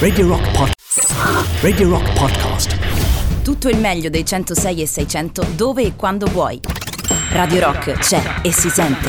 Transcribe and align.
Radio 0.00 0.26
Rock, 0.26 0.50
Pod- 0.50 0.72
Radio 1.60 1.88
Rock 1.88 2.12
Podcast. 2.18 2.76
Tutto 3.44 3.68
il 3.68 3.78
meglio 3.78 4.10
dei 4.10 4.26
106 4.26 4.82
e 4.82 4.86
600 4.88 5.46
dove 5.54 5.84
e 5.84 5.92
quando 5.94 6.26
vuoi. 6.26 6.60
Radio 7.30 7.60
Rock 7.60 7.92
c'è 7.92 8.20
e 8.42 8.52
si 8.52 8.68
sente. 8.68 9.08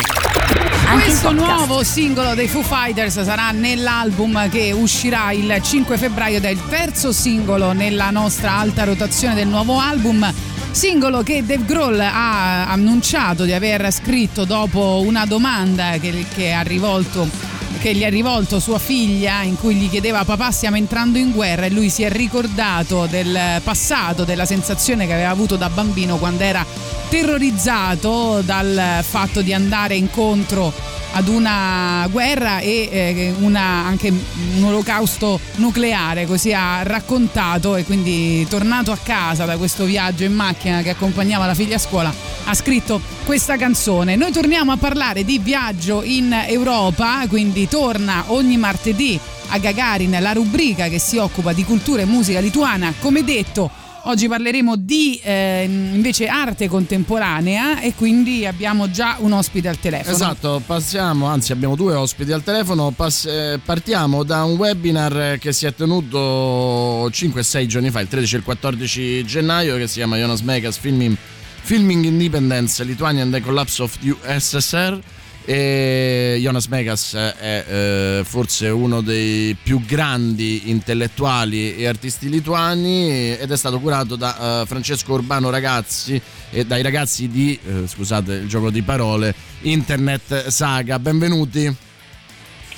Anche 0.86 1.06
Questo 1.06 1.32
nuovo 1.32 1.84
singolo 1.84 2.36
dei 2.36 2.48
Foo 2.48 2.62
Fighters 2.62 3.24
sarà 3.24 3.50
nell'album 3.50 4.48
che 4.52 4.72
uscirà 4.72 5.32
il 5.32 5.60
5 5.60 5.98
febbraio 5.98 6.38
ed 6.38 6.46
è 6.46 6.50
il 6.50 6.62
terzo 6.70 7.12
singolo 7.12 7.72
nella 7.72 8.12
nostra 8.12 8.52
alta 8.58 8.84
rotazione 8.84 9.34
del 9.34 9.48
nuovo 9.48 9.80
album. 9.80 10.32
Singolo 10.70 11.24
che 11.24 11.44
Dave 11.44 11.66
Grohl 11.66 12.00
ha 12.00 12.70
annunciato 12.70 13.44
di 13.44 13.54
aver 13.54 13.92
scritto 13.92 14.46
dopo 14.46 15.02
una 15.04 15.26
domanda 15.26 15.98
che, 15.98 16.28
che 16.32 16.54
ha 16.54 16.62
rivolto 16.62 17.51
che 17.82 17.96
gli 17.96 18.04
ha 18.04 18.10
rivolto 18.10 18.60
sua 18.60 18.78
figlia 18.78 19.42
in 19.42 19.58
cui 19.58 19.74
gli 19.74 19.90
chiedeva 19.90 20.24
papà 20.24 20.52
stiamo 20.52 20.78
entrando 20.78 21.18
in 21.18 21.32
guerra 21.32 21.66
e 21.66 21.72
lui 21.72 21.90
si 21.90 22.04
è 22.04 22.12
ricordato 22.12 23.08
del 23.08 23.60
passato, 23.64 24.24
della 24.24 24.46
sensazione 24.46 25.08
che 25.08 25.14
aveva 25.14 25.32
avuto 25.32 25.56
da 25.56 25.68
bambino 25.68 26.18
quando 26.18 26.44
era 26.44 26.64
terrorizzato 27.10 28.42
dal 28.46 29.00
fatto 29.02 29.42
di 29.42 29.52
andare 29.52 29.96
incontro 29.96 30.72
ad 31.14 31.28
una 31.28 32.08
guerra 32.10 32.60
e 32.60 32.90
eh, 32.92 33.34
una- 33.40 33.86
anche 33.86 34.10
un 34.10 34.64
olocausto 34.64 35.40
nucleare, 35.56 36.26
così 36.26 36.54
ha 36.54 36.84
raccontato 36.84 37.76
e 37.76 37.84
quindi 37.84 38.46
tornato 38.50 38.92
a 38.92 38.98
casa 39.02 39.46
da 39.46 39.58
questo 39.58 39.84
viaggio 39.86 40.24
in 40.24 40.34
macchina 40.34 40.82
che 40.82 40.92
accompagnava 40.92 41.46
la 41.46 41.54
figlia 41.54 41.76
a 41.76 41.80
scuola, 41.80 42.14
ha 42.46 42.54
scritto 42.54 43.02
questa 43.26 43.58
canzone. 43.58 44.16
Noi 44.16 44.32
torniamo 44.32 44.72
a 44.72 44.78
parlare 44.78 45.24
di 45.24 45.40
viaggio 45.40 46.02
in 46.04 46.34
Europa, 46.48 47.26
quindi 47.28 47.68
torna 47.68 48.26
ogni 48.28 48.58
martedì 48.58 49.20
a 49.54 49.58
Gagarin 49.58 50.18
la 50.22 50.32
rubrica 50.32 50.88
che 50.88 51.00
si 51.00 51.18
occupa 51.18 51.52
di 51.52 51.66
cultura 51.66 52.02
e 52.02 52.06
musica 52.06 52.40
lituana, 52.40 52.94
come 53.00 53.24
detto 53.24 53.70
Oggi 54.04 54.28
parleremo 54.28 54.78
di 54.78 55.20
eh, 55.24 55.64
invece 55.70 56.26
arte 56.26 56.68
contemporanea 56.68 57.82
e 57.82 57.94
quindi 57.94 58.48
abbiamo 58.48 58.90
già 58.90 59.18
un 59.20 59.32
ospite 59.32 59.68
al 59.68 59.80
telefono. 59.80 60.16
Esatto, 60.16 60.62
passiamo, 60.66 61.28
anzi 61.28 61.52
abbiamo 61.52 61.76
due 61.76 61.94
ospiti 61.94 62.32
al 62.32 62.42
telefono, 62.42 62.90
pass- 62.92 63.26
eh, 63.26 63.60
partiamo 63.64 64.24
da 64.24 64.44
un 64.44 64.56
webinar 64.56 65.38
che 65.38 65.54
si 65.54 65.68
è 65.68 65.76
tenuto 65.76 67.10
5-6 67.10 67.66
giorni 67.68 67.92
fa, 67.92 68.00
il 68.00 68.08
13 68.08 68.36
e 68.36 68.38
il 68.40 68.44
14 68.44 69.24
gennaio, 69.24 69.78
che 69.78 69.88
si 69.88 69.96
chiama 69.96 70.18
Jonas 70.18 70.42
Mekas 70.42 70.78
Filming, 70.78 71.16
Filming 71.62 72.04
Independence, 72.06 72.84
Lithuania 72.84 73.22
and 73.22 73.32
the 73.32 73.42
Collapse 73.42 73.84
of 73.84 73.96
the 74.00 74.10
USSR. 74.10 75.00
E 75.44 76.38
Jonas 76.40 76.68
Mekas 76.68 77.16
è 77.16 77.66
eh, 77.68 78.22
forse 78.24 78.70
uno 78.70 79.02
dei 79.02 79.56
più 79.62 79.84
grandi 79.84 80.70
intellettuali 80.70 81.76
e 81.76 81.88
artisti 81.88 82.30
lituani 82.30 83.36
ed 83.36 83.52
è 83.52 83.58
stato 83.58 83.80
curato 83.80 84.16
da 84.16 84.62
eh, 84.62 84.66
Francesco 84.68 85.14
Urbano 85.14 85.50
Ragazzi 85.50 86.22
e 86.52 86.66
dai 86.66 86.84
ragazzi 86.84 87.28
di, 87.28 87.60
eh, 87.66 87.88
scusate 87.88 88.34
il 88.34 88.48
gioco 88.48 88.70
di 88.70 88.84
parole, 88.84 89.34
Internet 89.62 90.48
Saga. 90.48 91.00
Benvenuti. 91.00 91.76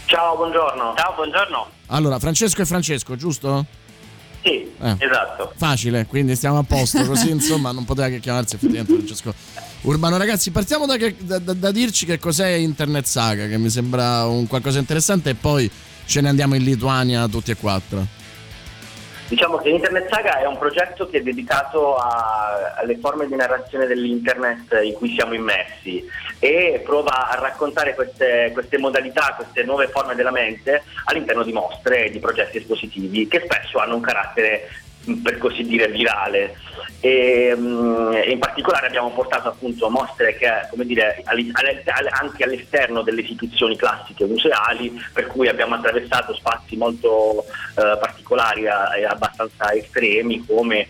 Ciao, 0.05 0.35
buongiorno. 0.35 0.93
Ciao, 0.95 1.13
buongiorno. 1.15 1.67
Allora, 1.87 2.19
Francesco 2.19 2.61
e 2.61 2.65
Francesco, 2.65 3.15
giusto? 3.15 3.65
Sì, 4.43 4.69
Eh. 4.81 4.95
esatto. 4.99 5.53
Facile, 5.55 6.05
quindi 6.05 6.35
stiamo 6.35 6.57
a 6.57 6.63
posto, 6.63 7.03
così 7.07 7.29
insomma 7.29 7.71
non 7.71 7.85
poteva 7.85 8.09
che 8.09 8.19
chiamarsi 8.19 8.55
effettivamente 8.55 8.93
Francesco 8.93 9.33
Urbano. 9.81 10.17
Ragazzi, 10.17 10.51
partiamo 10.51 10.85
da, 10.85 10.97
che- 10.97 11.15
da- 11.19 11.39
da- 11.39 11.53
da 11.53 11.71
dirci 11.71 12.05
che 12.05 12.19
cos'è 12.19 12.49
Internet 12.49 13.05
Saga, 13.05 13.47
che 13.47 13.57
mi 13.57 13.69
sembra 13.69 14.25
un 14.25 14.45
qualcosa 14.47 14.79
interessante 14.79 15.29
e 15.31 15.35
poi 15.35 15.69
ce 16.05 16.21
ne 16.21 16.29
andiamo 16.29 16.55
in 16.55 16.63
Lituania 16.63 17.27
tutti 17.27 17.51
e 17.51 17.55
quattro. 17.55 18.05
Diciamo 19.27 19.57
che 19.57 19.69
Internet 19.69 20.09
Saga 20.09 20.39
è 20.39 20.45
un 20.45 20.57
progetto 20.59 21.07
che 21.07 21.17
è 21.17 21.21
dedicato 21.21 21.95
a- 21.95 22.73
alle 22.77 22.97
forme 22.97 23.25
di 23.25 23.35
narrazione 23.35 23.87
dell'internet 23.87 24.79
in 24.83 24.93
cui 24.93 25.13
siamo 25.13 25.33
immersi 25.33 26.05
e 26.39 26.81
prova 26.83 27.29
a 27.29 27.39
raccontare 27.39 27.95
queste, 27.95 28.51
queste 28.53 28.77
modalità, 28.77 29.33
queste 29.35 29.63
nuove 29.63 29.87
forme 29.87 30.13
della 30.13 30.29
mente 30.29 30.83
all'interno 31.05 31.43
di 31.43 31.53
mostre 31.53 32.05
e 32.05 32.09
di 32.11 32.19
progetti 32.19 32.57
espositivi 32.57 33.27
che 33.27 33.41
spesso 33.45 33.79
hanno 33.79 33.95
un 33.95 34.01
carattere 34.01 34.69
per 35.21 35.37
così 35.37 35.63
dire 35.63 35.87
virale. 35.87 36.55
E, 36.99 37.53
mh, 37.55 38.11
e 38.13 38.31
in 38.31 38.39
particolare 38.39 38.87
abbiamo 38.87 39.11
portato 39.11 39.49
appunto 39.49 39.89
mostre 39.89 40.35
che 40.37 40.49
dire 40.85 41.21
anche 41.25 42.43
all'esterno 42.43 43.01
delle 43.01 43.21
istituzioni 43.21 43.75
classiche 43.75 44.25
museali 44.25 44.89
per 45.11 45.27
cui 45.27 45.49
abbiamo 45.49 45.75
attraversato 45.75 46.33
spazi 46.33 46.77
molto 46.77 47.43
eh, 47.75 47.97
particolari 47.99 48.63
e 48.63 49.05
abbastanza 49.05 49.73
estremi 49.73 50.45
come 50.45 50.79
eh, 50.79 50.87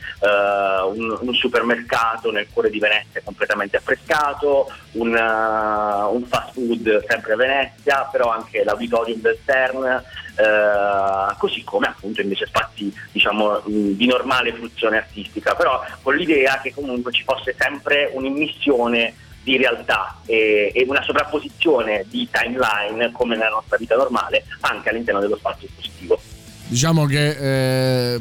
un, 0.86 1.18
un 1.20 1.34
supermercato 1.34 2.32
nel 2.32 2.48
cuore 2.52 2.70
di 2.70 2.80
Venezia 2.80 3.22
completamente 3.24 3.78
affrescato, 3.78 4.72
un, 4.94 5.16
eh, 5.16 6.16
un 6.16 6.24
fast 6.28 6.54
food 6.54 7.06
sempre 7.08 7.34
a 7.34 7.38
Venezia, 7.38 8.10
però 8.12 8.30
anche 8.30 8.64
l'auditorium 8.64 9.20
del 9.20 9.40
CERN, 9.46 10.04
eh, 10.36 11.36
così 11.38 11.64
come 11.64 11.88
appunto 11.88 12.22
invece 12.22 12.48
spazi 12.48 12.94
diciamo 13.12 13.62
di 13.66 14.06
normale 14.06 14.54
fruizione 14.54 14.98
artistica, 14.98 15.56
però 15.56 15.84
con 16.02 16.16
l'idea 16.16 16.60
che 16.62 16.74
comunque 16.74 17.12
ci 17.12 17.24
fosse 17.24 17.56
sempre 17.58 18.10
un'immissione 18.14 19.16
di 19.44 19.58
realtà 19.58 20.22
e, 20.26 20.72
e 20.74 20.86
una 20.88 21.04
sovrapposizione 21.04 22.06
di 22.08 22.28
timeline 22.32 23.12
come 23.12 23.36
nella 23.36 23.50
nostra 23.50 23.78
vita 23.78 23.96
normale 23.96 24.46
anche 24.62 24.90
all'interno 24.90 25.20
dello 25.20 25.38
spazio 25.38 25.68
espositivo. 25.68 26.20
Diciamo 26.66 27.06
che 27.06 28.16
eh, 28.16 28.20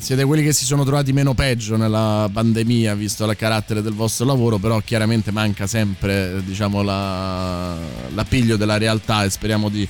siete 0.00 0.24
quelli 0.24 0.42
che 0.42 0.52
si 0.52 0.64
sono 0.64 0.84
trovati 0.84 1.12
meno 1.12 1.34
peggio 1.34 1.76
nella 1.76 2.28
pandemia, 2.32 2.94
visto 2.94 3.24
il 3.24 3.36
carattere 3.36 3.82
del 3.82 3.92
vostro 3.92 4.26
lavoro, 4.26 4.58
però 4.58 4.80
chiaramente 4.80 5.30
manca 5.30 5.68
sempre 5.68 6.38
eh, 6.38 6.42
diciamo, 6.42 6.82
la, 6.82 7.76
l'appiglio 8.14 8.56
della 8.56 8.78
realtà 8.78 9.22
e 9.22 9.30
speriamo 9.30 9.68
di 9.68 9.86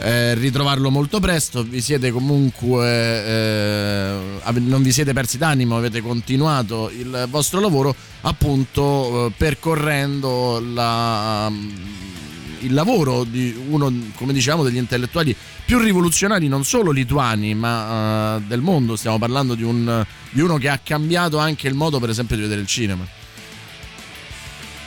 eh, 0.00 0.34
ritrovarlo 0.34 0.90
molto 0.90 1.20
presto. 1.20 1.62
Vi 1.62 1.80
siete 1.80 2.10
comunque, 2.10 2.86
eh, 3.26 4.16
non 4.54 4.82
vi 4.82 4.92
siete 4.92 5.12
persi 5.12 5.38
d'animo, 5.38 5.76
avete 5.76 6.00
continuato 6.00 6.90
il 6.90 7.26
vostro 7.28 7.60
lavoro 7.60 7.94
appunto 8.22 9.26
eh, 9.26 9.32
percorrendo 9.36 10.60
la 10.72 11.52
il 12.62 12.74
lavoro 12.74 13.24
di 13.24 13.58
uno, 13.70 13.90
come 14.16 14.34
diciamo, 14.34 14.62
degli 14.62 14.76
intellettuali 14.76 15.34
più 15.64 15.78
rivoluzionari 15.78 16.46
non 16.46 16.62
solo 16.64 16.90
lituani 16.90 17.54
ma 17.54 18.36
eh, 18.36 18.40
del 18.46 18.60
mondo. 18.60 18.96
Stiamo 18.96 19.18
parlando 19.18 19.54
di, 19.54 19.62
un, 19.62 20.04
di 20.30 20.40
uno 20.40 20.58
che 20.58 20.68
ha 20.68 20.78
cambiato 20.82 21.38
anche 21.38 21.68
il 21.68 21.74
modo, 21.74 21.98
per 21.98 22.10
esempio, 22.10 22.36
di 22.36 22.42
vedere 22.42 22.60
il 22.60 22.66
cinema. 22.66 23.06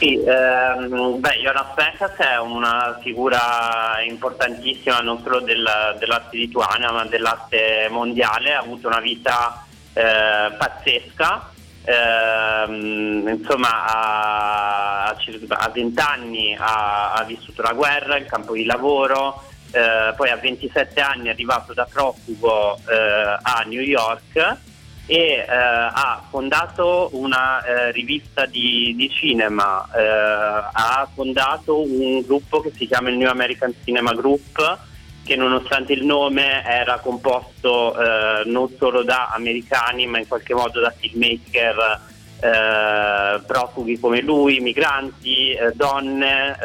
Sì, 0.04 0.22
ehm, 0.22 1.22
beh, 1.22 1.40
Jonas 1.40 1.68
Mekas 1.78 2.16
è 2.18 2.38
una 2.38 3.00
figura 3.02 4.02
importantissima 4.06 5.00
non 5.00 5.22
solo 5.24 5.40
del- 5.40 5.96
dell'arte 5.98 6.36
lituana 6.36 6.92
ma 6.92 7.06
dell'arte 7.06 7.88
mondiale, 7.90 8.54
ha 8.54 8.60
avuto 8.60 8.88
una 8.88 9.00
vita 9.00 9.66
eh, 9.94 10.52
pazzesca, 10.58 11.52
Ehm, 11.86 13.28
insomma 13.28 13.84
a, 13.86 15.08
a 15.10 15.70
20 15.70 16.00
anni 16.00 16.56
ha, 16.58 17.12
ha 17.12 17.24
vissuto 17.24 17.62
la 17.62 17.74
guerra, 17.74 18.16
il 18.16 18.26
campo 18.26 18.54
di 18.54 18.64
lavoro, 18.64 19.44
eh, 19.72 20.14
poi 20.16 20.30
a 20.30 20.38
27 20.38 21.02
anni 21.02 21.28
è 21.28 21.32
arrivato 21.32 21.74
da 21.74 21.86
profugo 21.86 22.78
eh, 22.90 23.38
a 23.42 23.64
New 23.68 23.82
York 23.82 24.58
e 25.06 25.16
eh, 25.16 25.46
ha 25.48 26.24
fondato 26.30 27.10
una 27.14 27.64
eh, 27.64 27.92
rivista 27.92 28.46
di, 28.46 28.94
di 28.96 29.10
cinema, 29.10 29.88
eh, 29.94 30.02
ha 30.02 31.08
fondato 31.14 31.82
un 31.82 32.22
gruppo 32.22 32.62
che 32.62 32.72
si 32.76 32.88
chiama 32.88 33.10
il 33.10 33.18
New 33.18 33.30
American 33.30 33.74
Cinema 33.84 34.14
Group 34.14 34.78
che 35.26 35.36
nonostante 35.38 35.94
il 35.94 36.06
nome 36.06 36.66
era 36.66 37.00
composto 37.00 37.98
eh, 37.98 38.44
non 38.46 38.70
solo 38.78 39.04
da 39.04 39.30
americani 39.34 40.06
ma 40.06 40.20
in 40.20 40.28
qualche 40.28 40.54
modo 40.54 40.82
da 40.82 40.92
filmmaker 40.92 42.02
eh, 42.42 43.42
profughi 43.46 43.98
come 44.00 44.22
lui, 44.22 44.60
migranti, 44.60 45.54
eh, 45.54 45.72
donne, 45.76 46.58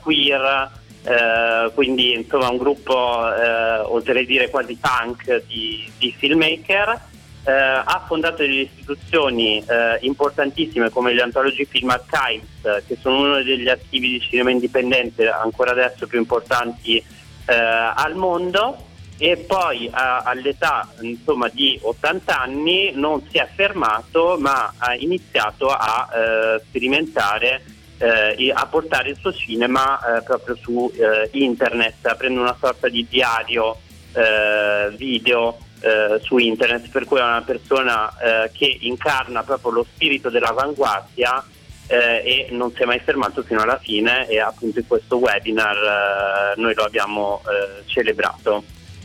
queer, 0.00 0.70
eh, 1.02 1.70
quindi 1.72 2.12
insomma 2.12 2.50
un 2.50 2.58
gruppo 2.58 3.34
eh, 3.34 3.78
oserei 3.78 4.26
dire 4.26 4.50
quasi 4.50 4.76
punk 4.78 5.44
di, 5.46 5.90
di 5.98 6.14
filmmaker. 6.16 7.08
Eh, 7.42 7.52
ha 7.52 8.04
fondato 8.06 8.42
delle 8.42 8.62
istituzioni 8.62 9.58
eh, 9.58 9.98
importantissime 10.00 10.90
come 10.90 11.14
gli 11.14 11.20
Anthology 11.20 11.64
Film 11.64 11.88
Archives, 11.88 12.84
che 12.86 12.98
sono 13.00 13.20
uno 13.20 13.42
degli 13.42 13.68
archivi 13.68 14.10
di 14.10 14.20
cinema 14.20 14.50
indipendente 14.50 15.28
ancora 15.28 15.70
adesso 15.70 16.06
più 16.06 16.18
importanti 16.18 16.96
eh, 16.96 17.54
al 17.54 18.14
mondo. 18.14 18.88
E 19.22 19.36
poi 19.36 19.90
all'età 19.92 20.88
insomma, 21.02 21.50
di 21.50 21.78
80 21.82 22.40
anni 22.40 22.92
non 22.94 23.22
si 23.30 23.36
è 23.36 23.46
fermato 23.54 24.38
ma 24.40 24.72
ha 24.78 24.94
iniziato 24.94 25.68
a 25.68 26.08
eh, 26.10 26.62
sperimentare 26.66 27.62
eh, 27.98 28.50
a 28.54 28.64
portare 28.64 29.10
il 29.10 29.18
suo 29.18 29.30
cinema 29.30 29.98
eh, 29.98 30.22
proprio 30.22 30.56
su 30.56 30.90
eh, 30.94 31.28
internet 31.32 32.06
aprendo 32.06 32.40
una 32.40 32.56
sorta 32.58 32.88
di 32.88 33.06
diario 33.06 33.76
eh, 34.14 34.90
video 34.96 35.58
eh, 35.80 36.20
su 36.22 36.38
internet, 36.38 36.88
per 36.90 37.04
cui 37.04 37.18
è 37.18 37.22
una 37.22 37.42
persona 37.42 38.10
eh, 38.18 38.50
che 38.52 38.78
incarna 38.80 39.42
proprio 39.42 39.72
lo 39.72 39.86
spirito 39.92 40.30
dell'avanguardia 40.30 41.44
eh, 41.86 42.22
e 42.24 42.48
non 42.52 42.72
si 42.74 42.82
è 42.82 42.84
mai 42.84 43.00
fermato 43.00 43.42
fino 43.42 43.62
alla 43.62 43.78
fine 43.78 44.28
e 44.28 44.38
appunto 44.40 44.78
in 44.78 44.86
questo 44.86 45.16
webinar 45.16 46.54
noi 46.56 46.74
lo 46.74 46.84
abbiamo 46.84 47.42
celebrato. 47.86 48.62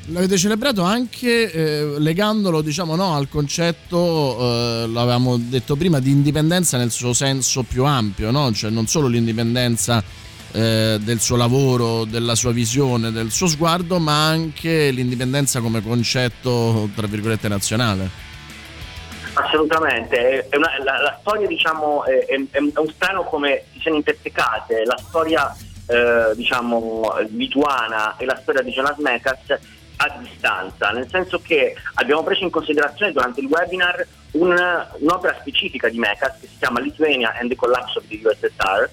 L'avete 0.10 0.38
celebrato 0.38 0.84
anche 0.84 1.52
eh, 1.52 1.96
legandolo 1.98 2.62
diciamo, 2.62 2.96
no, 2.96 3.16
al 3.16 3.28
concetto, 3.28 4.38
eh, 4.38 4.88
l'avevamo 4.88 5.36
detto 5.38 5.76
prima, 5.76 6.00
di 6.00 6.12
indipendenza 6.12 6.78
nel 6.78 6.92
suo 6.92 7.12
senso 7.14 7.64
più 7.64 7.86
ampio, 7.86 8.30
no? 8.30 8.52
cioè 8.52 8.70
non 8.70 8.86
solo 8.86 9.08
l'indipendenza 9.08 10.04
eh, 10.56 10.98
del 11.02 11.20
suo 11.20 11.36
lavoro, 11.36 12.06
della 12.06 12.34
sua 12.34 12.54
visione, 12.54 13.12
del 13.12 13.30
suo 13.30 13.48
sguardo, 13.48 14.00
ma 14.00 14.28
anche 14.28 14.90
l'indipendenza 14.92 15.60
come 15.60 15.82
concetto, 15.82 16.90
tra 16.96 17.08
virgolette, 17.08 17.50
nazionale. 17.50 18.10
Assolutamente, 19.34 20.48
una, 20.54 20.70
la, 20.82 21.02
la, 21.02 21.18
storia 21.20 21.46
diciamo 21.46 22.06
è, 22.06 22.26
è, 22.26 22.42
è, 22.52 22.60
un 22.60 22.88
strano 22.94 23.24
come 23.26 23.64
si 23.74 23.82
siano 23.82 23.98
intersecate, 23.98 24.86
la 24.86 24.98
storia 24.98 25.54
eh, 25.88 26.34
diciamo 26.36 27.14
lituana 27.32 28.16
e 28.16 28.24
la 28.24 28.40
storia 28.42 28.62
di 28.62 28.72
Jonas 28.72 28.98
Mekas 28.98 29.60
a 29.98 30.18
distanza, 30.22 30.92
nel 30.92 31.08
senso 31.10 31.42
che 31.42 31.76
abbiamo 31.96 32.24
preso 32.24 32.44
in 32.44 32.50
considerazione 32.50 33.12
durante 33.12 33.42
il 33.42 33.48
webinar 33.48 34.08
un, 34.32 34.56
un'opera 35.00 35.38
specifica 35.40 35.90
di 35.90 35.98
Mekas 35.98 36.40
che 36.40 36.48
si 36.48 36.58
chiama 36.58 36.80
Lithuania 36.80 37.34
and 37.38 37.50
the 37.50 37.56
Collapse 37.56 37.98
of 37.98 38.06
the 38.08 38.20
USSR, 38.24 38.90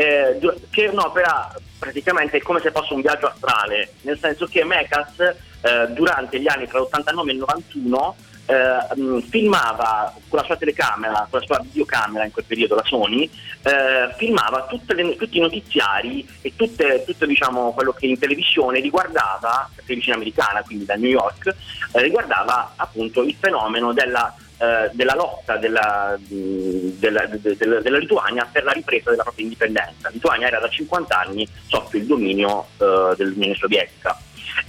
eh, 0.00 0.38
che 0.70 0.86
è 0.86 0.88
un'opera 0.88 1.52
praticamente 1.78 2.40
come 2.40 2.60
se 2.60 2.70
fosse 2.70 2.94
un 2.94 3.02
viaggio 3.02 3.26
astrale, 3.26 3.92
nel 4.02 4.18
senso 4.18 4.46
che 4.46 4.64
Mekas 4.64 5.18
eh, 5.18 5.88
durante 5.90 6.40
gli 6.40 6.48
anni 6.48 6.66
tra 6.66 6.78
l'89 6.78 7.28
e 7.28 7.32
il 7.32 7.38
91 7.38 8.16
eh, 8.46 9.22
filmava 9.28 10.14
con 10.28 10.38
la 10.38 10.44
sua 10.44 10.56
telecamera, 10.56 11.26
con 11.28 11.40
la 11.40 11.46
sua 11.46 11.60
videocamera 11.62 12.24
in 12.24 12.32
quel 12.32 12.46
periodo, 12.46 12.76
la 12.76 12.84
Sony, 12.84 13.24
eh, 13.62 14.14
filmava 14.16 14.66
le, 14.70 15.16
tutti 15.16 15.36
i 15.36 15.40
notiziari 15.40 16.26
e 16.40 16.54
tutte, 16.56 17.04
tutto 17.04 17.26
diciamo, 17.26 17.72
quello 17.72 17.92
che 17.92 18.06
in 18.06 18.18
televisione 18.18 18.80
riguardava, 18.80 19.68
la 19.74 19.82
televisione 19.84 20.16
americana, 20.16 20.62
quindi 20.62 20.86
da 20.86 20.94
New 20.96 21.10
York, 21.10 21.54
eh, 21.92 22.00
riguardava 22.00 22.72
appunto 22.76 23.22
il 23.22 23.36
fenomeno 23.38 23.92
della 23.92 24.34
eh, 24.60 24.90
della 24.92 25.14
lotta 25.14 25.56
della, 25.56 26.18
della, 26.18 27.26
della, 27.26 27.80
della, 27.80 27.96
Lituania 27.96 28.46
per 28.52 28.62
la 28.62 28.72
ripresa 28.72 29.08
della 29.08 29.22
propria 29.22 29.44
indipendenza. 29.44 29.94
La 30.02 30.10
Lituania 30.10 30.48
era 30.48 30.60
da 30.60 30.68
50 30.68 31.18
anni 31.18 31.48
sotto 31.66 31.96
il 31.96 32.04
dominio 32.04 32.66
eh, 32.76 33.14
dell'Unione 33.16 33.54
Sovietica. 33.54 34.20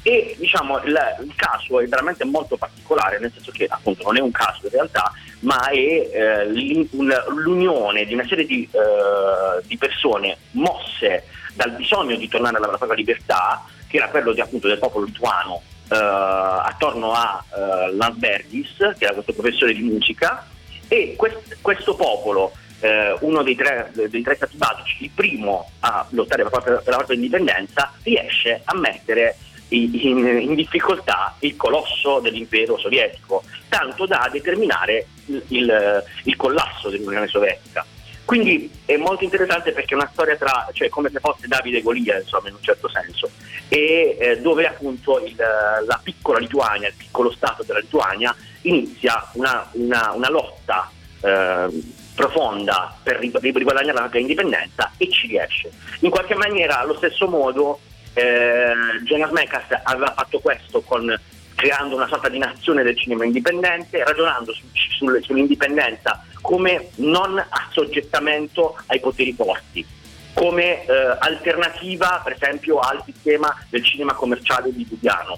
E 0.02 0.36
diciamo 0.40 0.82
il, 0.84 0.98
il, 1.24 1.34
caso 1.36 1.82
è 1.82 1.88
veramente 1.88 2.24
molto 2.24 2.56
particolare, 2.56 3.20
nel 3.20 3.34
senso 3.34 3.52
che 3.52 3.66
appunto 3.70 4.04
non 4.04 4.16
è 4.16 4.22
un 4.22 4.32
caso 4.32 4.62
in 4.64 4.72
realtà, 4.72 5.12
ma 5.40 5.68
è 5.68 5.76
eh, 5.76 6.48
l'unione 6.48 8.06
di 8.06 8.14
una 8.14 8.26
serie 8.26 8.46
di, 8.46 8.66
eh, 8.72 9.62
di, 9.66 9.78
persone 9.78 10.38
mosse 10.52 11.26
dal 11.54 11.72
bisogno 11.72 12.16
di 12.16 12.30
tornare 12.30 12.56
alla 12.56 12.68
propria 12.68 12.94
libertà, 12.94 13.66
che 13.90 13.98
era 13.98 14.08
quello 14.08 14.32
di, 14.32 14.40
appunto, 14.40 14.70
del 14.70 14.80
popolo 14.80 15.06
lituano 15.06 15.62
attorno 15.96 17.14
a 17.14 17.44
eh, 17.54 17.94
Landsbergis, 17.94 18.78
che 18.98 19.06
era 19.06 19.14
questo 19.14 19.34
professore 19.34 19.74
di 19.74 19.82
musica, 19.82 20.48
e 20.88 21.16
quest, 21.16 21.58
questo 21.62 21.96
popolo 21.96 22.52
eh, 22.82 23.16
uno 23.22 23.44
dei 23.44 23.56
tre, 23.56 23.92
dei 23.94 24.22
tre, 24.22 24.36
stati 24.36 24.58
baltici, 24.58 25.04
il 25.04 25.12
primo 25.14 25.72
a 25.80 26.06
lottare 26.10 26.44
per, 26.44 26.62
per 26.62 26.84
la 26.86 26.98
propria 26.98 27.16
indipendenza, 27.16 27.94
riesce 28.04 28.62
a 28.64 28.76
mettere 28.76 29.38
in, 29.70 30.28
in, 30.28 30.54
difficoltà 30.56 31.36
il 31.40 31.56
colosso 31.56 32.20
dell'impero 32.20 32.78
sovietico, 32.78 33.44
tanto 33.70 34.06
da 34.06 34.28
determinare 34.32 35.08
il, 35.28 35.42
il, 35.48 36.04
il 36.24 36.36
collasso 36.36 36.90
dell'Unione 36.90 37.28
Sovietica. 37.28 37.86
Quindi 38.26 38.72
è 38.86 38.98
molto 38.98 39.24
interessante 39.24 39.72
perché 39.72 39.94
è 39.94 39.98
una 39.98 40.10
storia 40.12 40.36
tra, 40.36 40.70
cioè 40.74 40.90
come 40.90 41.10
se 41.10 41.20
fosse 41.20 41.48
Davide 41.48 41.80
e 41.80 41.82
Golia, 41.82 42.20
insomma, 42.20 42.50
in 42.50 42.56
un 42.56 42.62
certo 42.62 42.90
senso, 42.90 43.30
e 43.74 44.18
eh, 44.20 44.42
dove 44.42 44.68
appunto 44.68 45.26
il, 45.26 45.34
la 45.38 46.00
piccola 46.04 46.40
Lituania, 46.40 46.90
il 46.90 46.94
piccolo 46.94 47.32
Stato 47.32 47.64
della 47.64 47.80
Lituania, 47.80 48.36
inizia 48.64 49.30
una, 49.36 49.66
una, 49.72 50.12
una 50.14 50.30
lotta 50.30 50.92
eh, 51.22 51.68
profonda 52.14 52.94
per 53.02 53.20
riguadagnare 53.20 53.94
la 53.94 54.02
propria 54.02 54.20
indipendenza 54.20 54.92
e 54.98 55.10
ci 55.10 55.28
riesce. 55.28 55.72
In 56.00 56.10
qualche 56.10 56.36
maniera, 56.36 56.80
allo 56.80 56.96
stesso 56.98 57.30
modo, 57.30 57.80
eh, 58.14 58.74
Jonas 59.06 59.32
Mekas 59.32 59.64
aveva 59.84 60.12
fatto 60.18 60.40
questo 60.40 60.82
con, 60.82 61.18
creando 61.56 61.96
una 61.96 62.08
sorta 62.08 62.28
di 62.28 62.40
nazione 62.40 62.84
del 62.84 62.98
cinema 62.98 63.24
indipendente, 63.24 64.04
ragionando 64.04 64.52
su, 64.52 64.64
su, 64.74 65.18
sull'indipendenza 65.22 66.26
come 66.42 66.90
non 66.96 67.42
assoggettamento 67.48 68.78
ai 68.88 69.00
poteri 69.00 69.32
forti, 69.32 69.86
come 70.34 70.86
eh, 70.86 71.18
alternativa 71.20 72.22
per 72.24 72.34
esempio 72.34 72.80
al 72.80 73.02
sistema 73.06 73.54
del 73.70 73.84
cinema 73.84 74.14
commerciale 74.14 74.74
di 74.74 74.86
Giuliano. 74.88 75.38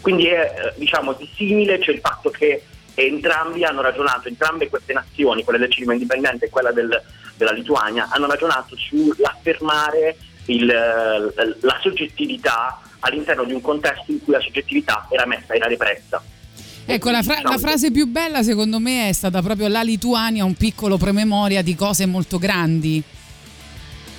Quindi 0.00 0.26
è 0.26 0.54
eh, 0.56 0.72
diciamo 0.76 1.12
di 1.14 1.28
simile 1.34 1.78
c'è 1.78 1.92
il 1.92 2.00
fatto 2.00 2.30
che 2.30 2.62
entrambi 2.94 3.64
hanno 3.64 3.82
ragionato, 3.82 4.28
entrambe 4.28 4.68
queste 4.68 4.92
nazioni, 4.92 5.42
quella 5.42 5.58
del 5.58 5.72
cinema 5.72 5.94
indipendente 5.94 6.46
e 6.46 6.50
quella 6.50 6.72
del, 6.72 7.02
della 7.36 7.52
Lituania, 7.52 8.08
hanno 8.10 8.26
ragionato 8.26 8.76
sull'affermare 8.76 10.16
il, 10.46 10.66
la 10.66 11.78
soggettività 11.80 12.80
all'interno 13.00 13.44
di 13.44 13.52
un 13.52 13.60
contesto 13.60 14.10
in 14.12 14.22
cui 14.22 14.32
la 14.32 14.40
soggettività 14.40 15.06
era 15.10 15.26
messa, 15.26 15.54
era 15.54 15.66
repressa. 15.66 16.22
Ecco, 16.86 17.10
la, 17.10 17.22
fra- 17.22 17.40
la, 17.42 17.58
frase 17.58 17.90
più 17.90 18.06
bella 18.06 18.42
secondo 18.42 18.78
me 18.78 19.08
è 19.08 19.12
stata 19.12 19.40
proprio 19.40 19.68
la 19.68 19.82
Lituania, 19.82 20.44
un 20.44 20.54
piccolo 20.54 20.98
promemoria 20.98 21.62
di 21.62 21.74
cose 21.74 22.04
molto 22.04 22.38
grandi. 22.38 23.02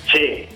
Sì, 0.06 0.46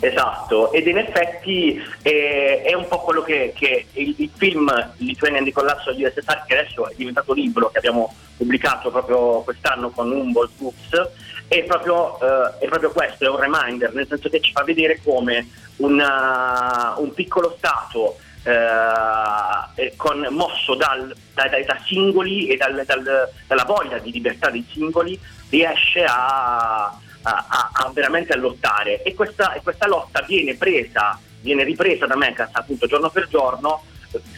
esatto, 0.00 0.72
ed 0.72 0.86
in 0.86 0.98
effetti 0.98 1.82
è, 2.02 2.62
è 2.64 2.74
un 2.74 2.86
po' 2.88 3.00
quello 3.00 3.22
che, 3.22 3.52
che 3.56 3.86
il, 3.92 4.14
il, 4.18 4.30
film 4.36 4.70
Lithuanian 4.98 5.44
di 5.44 5.52
collasso 5.52 5.92
di 5.92 6.04
USSR, 6.04 6.44
che 6.46 6.58
adesso 6.58 6.88
è 6.88 6.94
diventato 6.94 7.32
libro, 7.32 7.70
che 7.70 7.78
abbiamo 7.78 8.14
pubblicato 8.36 8.90
proprio 8.90 9.42
quest'anno 9.42 9.90
con 9.90 10.10
Humboldt 10.10 10.52
Books, 10.58 11.10
è 11.48 11.62
proprio, 11.64 12.18
uh, 12.20 12.58
è 12.58 12.66
proprio, 12.66 12.90
questo, 12.90 13.24
è 13.24 13.28
un 13.28 13.38
reminder, 13.38 13.92
nel 13.94 14.06
senso 14.06 14.28
che 14.28 14.40
ci 14.40 14.52
fa 14.52 14.62
vedere 14.64 15.00
come 15.02 15.48
una, 15.76 16.94
un 16.98 17.12
piccolo 17.14 17.54
Stato 17.56 18.16
uh, 18.44 19.96
con, 19.96 20.26
mosso 20.30 20.74
dal, 20.74 21.14
da, 21.34 21.48
da, 21.48 21.62
da, 21.64 21.78
singoli 21.86 22.48
e 22.48 22.56
dal, 22.56 22.82
dal, 22.84 23.30
dalla 23.46 23.64
voglia 23.64 23.98
di 23.98 24.10
libertà 24.10 24.50
dei 24.50 24.66
singoli 24.70 25.18
riesce 25.50 26.04
a, 26.06 26.98
a, 27.22 27.70
a 27.72 27.90
veramente 27.92 28.32
a 28.32 28.36
lottare 28.36 29.02
e 29.02 29.14
questa, 29.14 29.58
questa, 29.62 29.86
lotta 29.86 30.22
viene 30.22 30.54
presa, 30.54 31.18
viene 31.40 31.64
ripresa 31.64 32.06
da 32.06 32.16
Mecas 32.16 32.50
appunto 32.52 32.86
giorno 32.86 33.10
per 33.10 33.28
giorno 33.28 33.84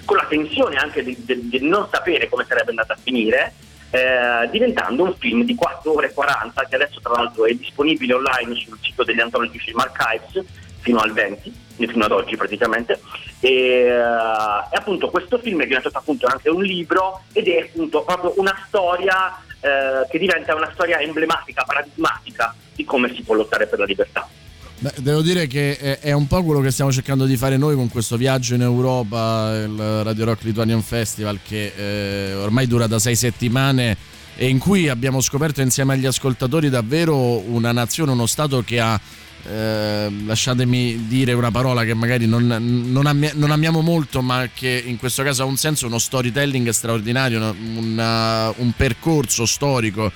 con 0.04 0.16
la 0.16 0.26
tensione 0.26 0.76
anche 0.76 1.02
di, 1.02 1.16
di, 1.18 1.48
di 1.48 1.66
non 1.68 1.88
sapere 1.90 2.28
come 2.28 2.44
sarebbe 2.46 2.70
andata 2.70 2.92
a 2.92 2.98
finire 3.00 3.54
eh, 3.94 4.48
diventando 4.50 5.04
un 5.04 5.14
film 5.16 5.44
di 5.44 5.54
4 5.54 5.92
ore 5.92 6.08
e 6.08 6.12
40 6.12 6.66
che 6.66 6.74
adesso 6.74 7.00
tra 7.00 7.12
l'altro 7.12 7.46
è 7.46 7.54
disponibile 7.54 8.14
online 8.14 8.56
sul 8.56 8.76
sito 8.80 9.04
degli 9.04 9.20
Anthology 9.20 9.58
Film 9.58 9.78
Archives 9.78 10.44
fino 10.80 10.98
al 10.98 11.12
20, 11.12 11.52
fino 11.76 12.04
ad 12.04 12.10
oggi 12.10 12.36
praticamente. 12.36 13.00
E, 13.38 13.50
eh, 13.50 13.96
appunto 13.96 15.10
questo 15.10 15.38
film 15.38 15.62
è 15.62 15.66
diventato 15.66 15.96
appunto 15.96 16.26
anche 16.26 16.50
un 16.50 16.62
libro 16.62 17.22
ed 17.32 17.46
è 17.46 17.60
appunto 17.60 18.02
proprio 18.02 18.34
una 18.36 18.54
storia 18.66 19.40
eh, 19.64 20.06
che 20.10 20.18
diventa 20.18 20.54
una 20.54 20.70
storia 20.74 21.00
emblematica, 21.00 21.64
paradigmatica 21.64 22.54
di 22.74 22.84
come 22.84 23.10
si 23.14 23.22
può 23.22 23.34
lottare 23.34 23.66
per 23.66 23.78
la 23.78 23.86
libertà. 23.86 24.28
Beh, 24.76 24.92
devo 24.98 25.22
dire 25.22 25.46
che 25.46 25.98
è 26.00 26.12
un 26.12 26.26
po' 26.26 26.42
quello 26.42 26.60
che 26.60 26.70
stiamo 26.70 26.92
cercando 26.92 27.24
di 27.24 27.38
fare 27.38 27.56
noi 27.56 27.74
con 27.74 27.88
questo 27.88 28.18
viaggio 28.18 28.54
in 28.54 28.60
Europa, 28.60 29.54
il 29.64 30.02
Radio 30.02 30.26
Rock 30.26 30.42
Lithuanian 30.42 30.82
Festival, 30.82 31.38
che 31.42 31.72
eh, 31.74 32.34
ormai 32.34 32.66
dura 32.66 32.86
da 32.86 32.98
sei 32.98 33.16
settimane 33.16 33.96
e 34.36 34.48
in 34.48 34.58
cui 34.58 34.88
abbiamo 34.88 35.22
scoperto 35.22 35.62
insieme 35.62 35.94
agli 35.94 36.04
ascoltatori 36.04 36.68
davvero 36.68 37.16
una 37.16 37.72
nazione, 37.72 38.12
uno 38.12 38.26
Stato 38.26 38.62
che 38.62 38.80
ha, 38.80 39.00
eh, 39.46 40.10
lasciatemi 40.24 41.06
dire 41.06 41.32
una 41.34 41.50
parola 41.50 41.84
che 41.84 41.94
magari 41.94 42.26
non, 42.26 42.46
non, 42.46 43.06
ami- 43.06 43.32
non, 43.34 43.50
amiamo 43.50 43.82
molto, 43.82 44.22
ma 44.22 44.48
che 44.52 44.82
in 44.84 44.96
questo 44.96 45.22
caso 45.22 45.42
ha 45.42 45.46
un 45.46 45.56
senso, 45.56 45.86
uno 45.86 45.98
storytelling 45.98 46.68
straordinario, 46.70 47.54
una, 47.76 48.52
un 48.56 48.72
percorso 48.74 49.44
storico 49.44 50.10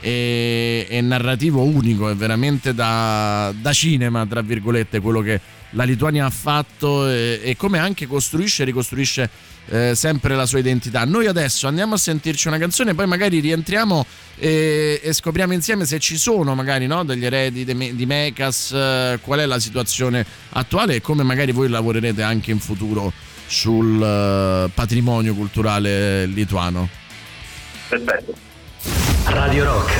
e, 0.00 0.86
e 0.88 1.00
narrativo 1.00 1.62
unico, 1.62 2.10
è 2.10 2.14
veramente 2.16 2.74
da, 2.74 3.54
da, 3.56 3.72
cinema, 3.72 4.26
tra 4.26 4.42
virgolette, 4.42 5.00
quello 5.00 5.20
che 5.20 5.40
la 5.72 5.84
Lituania 5.84 6.26
ha 6.26 6.30
fatto 6.30 7.08
e, 7.08 7.40
e 7.42 7.56
come 7.56 7.78
anche 7.78 8.06
costruisce 8.06 8.62
e 8.62 8.66
ricostruisce 8.66 9.30
eh, 9.66 9.94
sempre 9.94 10.34
la 10.34 10.46
sua 10.46 10.58
identità. 10.58 11.04
Noi 11.04 11.26
adesso 11.26 11.66
andiamo 11.66 11.94
a 11.94 11.98
sentirci 11.98 12.48
una 12.48 12.58
canzone, 12.58 12.94
poi 12.94 13.06
magari 13.06 13.40
rientriamo 13.40 14.06
e, 14.36 15.00
e 15.02 15.12
scopriamo 15.12 15.52
insieme 15.52 15.84
se 15.84 15.98
ci 15.98 16.16
sono 16.16 16.54
magari 16.54 16.86
no, 16.86 17.04
degli 17.04 17.24
eredi 17.24 17.64
di, 17.64 17.94
di 17.94 18.06
Mecas, 18.06 18.72
eh, 18.72 19.18
qual 19.22 19.40
è 19.40 19.46
la 19.46 19.58
situazione 19.58 20.24
attuale 20.50 20.96
e 20.96 21.00
come 21.00 21.22
magari 21.22 21.52
voi 21.52 21.68
lavorerete 21.68 22.22
anche 22.22 22.50
in 22.50 22.58
futuro 22.58 23.12
sul 23.46 24.00
uh, 24.00 24.70
patrimonio 24.72 25.34
culturale 25.34 26.24
lituano. 26.26 26.88
Perfetto. 27.88 28.34
Radio 29.26 29.64
Rock, 29.64 29.92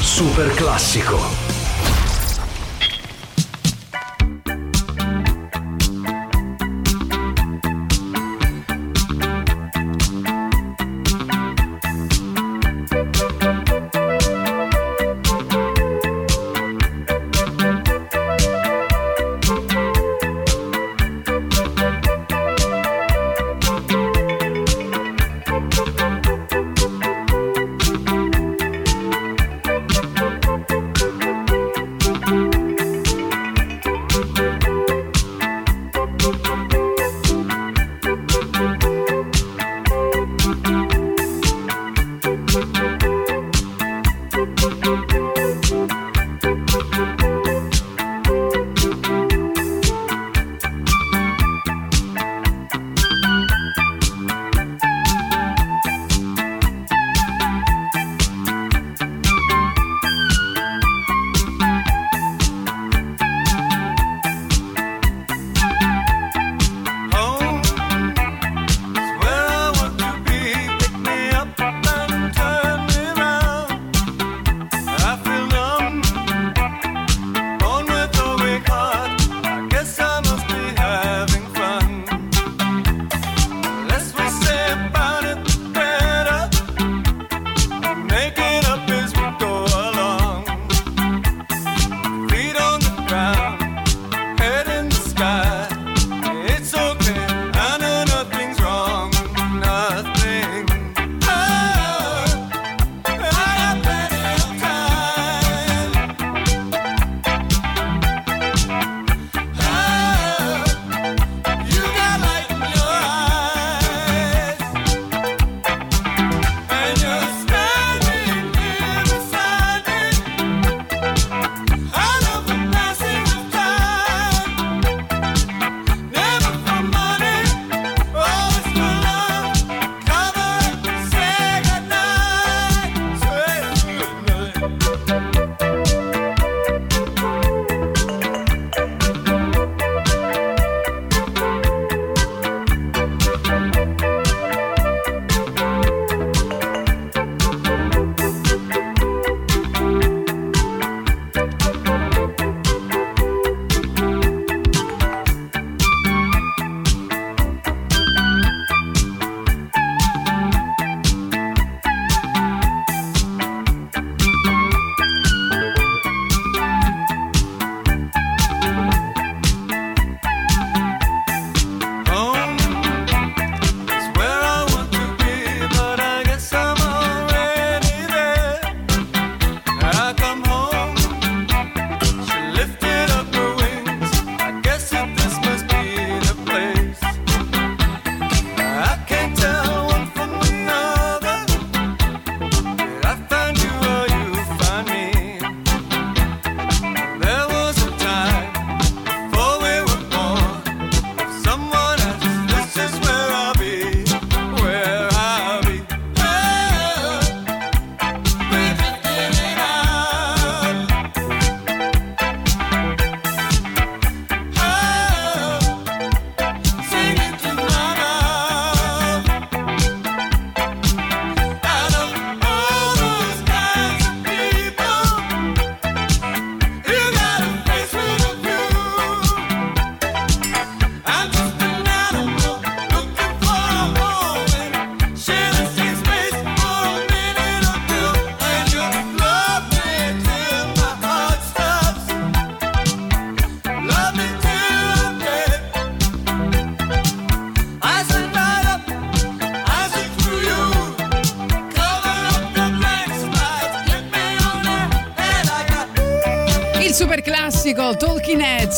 super 0.00 0.52
classico. 0.54 1.47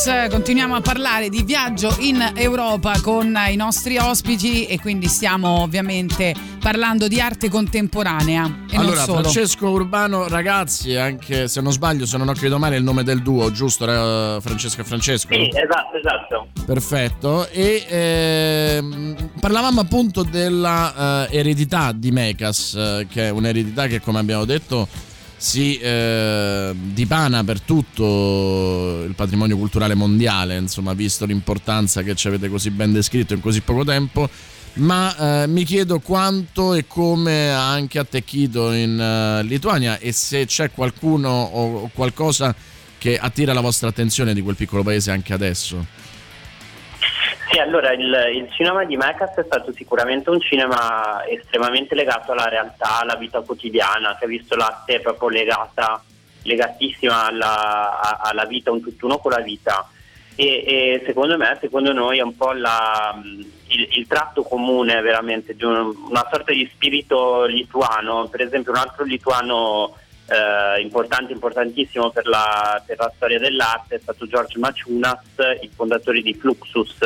Talking 0.00 0.14
Heads. 0.14 0.30
Continuiamo 0.30 0.74
a 0.74 0.80
parlare 0.80 1.28
di 1.28 1.42
viaggio 1.42 1.94
in 1.98 2.32
Europa 2.34 3.00
con 3.02 3.36
i 3.48 3.56
nostri 3.56 3.98
ospiti 3.98 4.66
e 4.66 4.80
quindi 4.80 5.06
stiamo 5.08 5.60
ovviamente 5.62 6.34
parlando 6.58 7.08
di 7.08 7.20
arte 7.20 7.48
contemporanea. 7.48 8.64
E 8.70 8.76
allora, 8.76 8.96
non 8.96 9.04
solo. 9.04 9.20
Francesco 9.20 9.68
Urbano, 9.68 10.28
ragazzi, 10.28 10.96
anche 10.96 11.48
se 11.48 11.60
non 11.60 11.72
sbaglio, 11.72 12.06
se 12.06 12.16
non 12.16 12.28
ho 12.28 12.32
credo 12.32 12.58
male, 12.58 12.76
è 12.76 12.78
il 12.78 12.84
nome 12.84 13.02
del 13.02 13.22
duo, 13.22 13.50
giusto? 13.50 13.84
eh, 13.84 14.40
Francesco 14.40 14.80
e 14.80 14.84
Francesco? 14.84 15.34
Sì, 15.34 15.48
esatto, 15.48 15.96
esatto. 15.96 16.46
Perfetto. 16.64 17.48
E 17.48 17.84
ehm, 17.88 19.30
parlavamo 19.40 19.80
appunto 19.80 20.22
della 20.22 21.26
eh, 21.28 21.38
eredità 21.38 21.92
di 21.92 22.10
Mecas, 22.10 22.74
eh, 22.74 23.06
che 23.10 23.28
è 23.28 23.30
un'eredità 23.30 23.86
che, 23.86 24.00
come 24.00 24.18
abbiamo 24.18 24.44
detto, 24.44 24.88
si 25.40 25.78
eh, 25.78 26.74
dipana 26.74 27.42
per 27.44 27.62
tutto 27.62 29.04
il 29.06 29.14
patrimonio 29.14 29.56
culturale 29.56 29.94
mondiale, 29.94 30.58
insomma, 30.58 30.92
visto 30.92 31.24
l'importanza 31.24 32.02
che 32.02 32.14
ci 32.14 32.28
avete 32.28 32.50
così 32.50 32.68
ben 32.68 32.92
descritto 32.92 33.32
in 33.32 33.40
così 33.40 33.62
poco 33.62 33.82
tempo. 33.82 34.28
Ma 34.74 35.42
eh, 35.42 35.46
mi 35.46 35.64
chiedo 35.64 35.98
quanto 36.00 36.74
e 36.74 36.86
come 36.86 37.54
ha 37.54 37.70
anche 37.70 37.98
attecchito 37.98 38.70
in 38.72 39.00
eh, 39.00 39.42
Lituania 39.44 39.98
e 39.98 40.12
se 40.12 40.44
c'è 40.44 40.70
qualcuno 40.72 41.30
o 41.30 41.84
o 41.84 41.90
qualcosa 41.94 42.54
che 42.98 43.16
attira 43.16 43.54
la 43.54 43.62
vostra 43.62 43.88
attenzione 43.88 44.34
di 44.34 44.42
quel 44.42 44.56
piccolo 44.56 44.82
paese 44.82 45.10
anche 45.10 45.32
adesso. 45.32 45.86
Sì, 47.50 47.58
allora 47.58 47.92
il, 47.92 48.02
il 48.34 48.48
cinema 48.52 48.84
di 48.84 48.96
Mecas 48.96 49.34
è 49.34 49.42
stato 49.44 49.72
sicuramente 49.72 50.30
un 50.30 50.40
cinema 50.40 51.24
estremamente 51.26 51.96
legato 51.96 52.30
alla 52.30 52.48
realtà, 52.48 53.00
alla 53.00 53.16
vita 53.16 53.40
quotidiana, 53.40 54.16
che 54.16 54.26
ha 54.26 54.28
visto 54.28 54.54
l'arte 54.54 55.00
proprio 55.00 55.30
legata, 55.30 56.00
legatissima 56.44 57.26
alla, 57.26 58.20
alla 58.20 58.44
vita, 58.44 58.70
un 58.70 58.80
tutt'uno 58.80 59.18
con 59.18 59.32
la 59.32 59.40
vita. 59.40 59.88
E, 60.36 60.44
e 60.64 61.02
secondo 61.04 61.36
me, 61.36 61.58
secondo 61.60 61.92
noi, 61.92 62.18
è 62.18 62.22
un 62.22 62.36
po' 62.36 62.52
la- 62.52 63.20
il, 63.66 63.88
il 63.98 64.06
tratto 64.06 64.44
comune 64.44 65.00
veramente 65.00 65.54
di 65.56 65.64
un- 65.64 65.92
una 66.08 66.26
sorta 66.30 66.52
di 66.52 66.70
spirito 66.72 67.46
lituano. 67.46 68.28
Per 68.28 68.42
esempio, 68.42 68.70
un 68.70 68.78
altro 68.78 69.04
lituano 69.04 69.96
eh, 70.28 70.80
importante, 70.80 71.32
importantissimo 71.32 72.10
per 72.10 72.26
la, 72.28 72.80
per 72.86 72.96
la 72.96 73.12
storia 73.16 73.40
dell'arte 73.40 73.96
è 73.96 73.98
stato 74.00 74.28
George 74.28 74.56
Maciunas, 74.56 75.18
il 75.60 75.70
fondatore 75.74 76.20
di 76.22 76.32
Fluxus. 76.32 76.98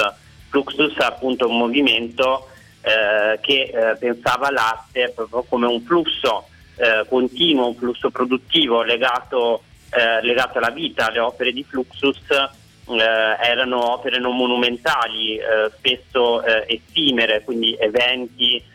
Fluxus 0.54 0.96
è 0.98 1.04
appunto 1.04 1.48
un 1.48 1.56
movimento 1.56 2.48
eh, 2.82 3.40
che 3.40 3.62
eh, 3.62 3.96
pensava 3.96 4.52
l'arte 4.52 5.10
proprio 5.12 5.42
come 5.42 5.66
un 5.66 5.80
flusso 5.82 6.46
eh, 6.76 7.04
continuo, 7.08 7.66
un 7.66 7.74
flusso 7.74 8.10
produttivo 8.10 8.82
legato, 8.82 9.64
eh, 9.90 10.22
legato 10.22 10.58
alla 10.58 10.70
vita. 10.70 11.10
Le 11.10 11.18
opere 11.18 11.50
di 11.50 11.64
Fluxus 11.64 12.30
eh, 12.30 13.36
erano 13.40 13.94
opere 13.94 14.20
non 14.20 14.36
monumentali, 14.36 15.38
eh, 15.38 15.72
spesso 15.76 16.44
effimere, 16.44 17.42
quindi 17.42 17.76
eventi, 17.76 18.72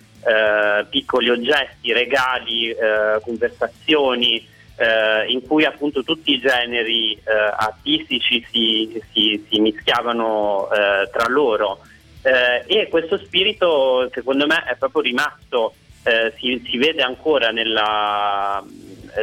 piccoli 0.89 1.29
oggetti, 1.29 1.93
regali, 1.93 2.75
conversazioni, 3.21 4.45
eh, 4.79 5.25
in 5.31 5.45
cui 5.45 5.65
appunto 5.65 6.03
tutti 6.03 6.31
i 6.31 6.39
generi 6.39 7.11
eh, 7.13 7.21
artistici 7.57 8.45
si, 8.49 9.01
si- 9.11 9.45
si 9.49 9.59
mischiavano 9.59 10.69
eh, 10.71 11.09
tra 11.11 11.27
loro. 11.27 11.79
Eh, 12.21 12.63
e 12.65 12.87
questo 12.87 13.17
spirito 13.17 14.09
secondo 14.13 14.45
me 14.45 14.63
è 14.63 14.75
proprio 14.77 15.01
rimasto, 15.01 15.73
eh, 16.03 16.33
si, 16.37 16.65
si 16.69 16.77
vede 16.77 17.01
ancora 17.01 17.49
nella, 17.51 18.63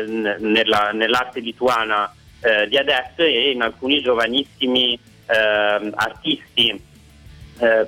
nella- 0.07 0.91
nell'arte 0.93 1.41
lituana 1.41 2.15
eh, 2.43 2.69
di 2.69 2.77
adesso 2.77 3.23
e 3.23 3.51
in 3.51 3.63
alcuni 3.63 4.03
giovanissimi 4.03 4.99
artisti. 5.29 6.95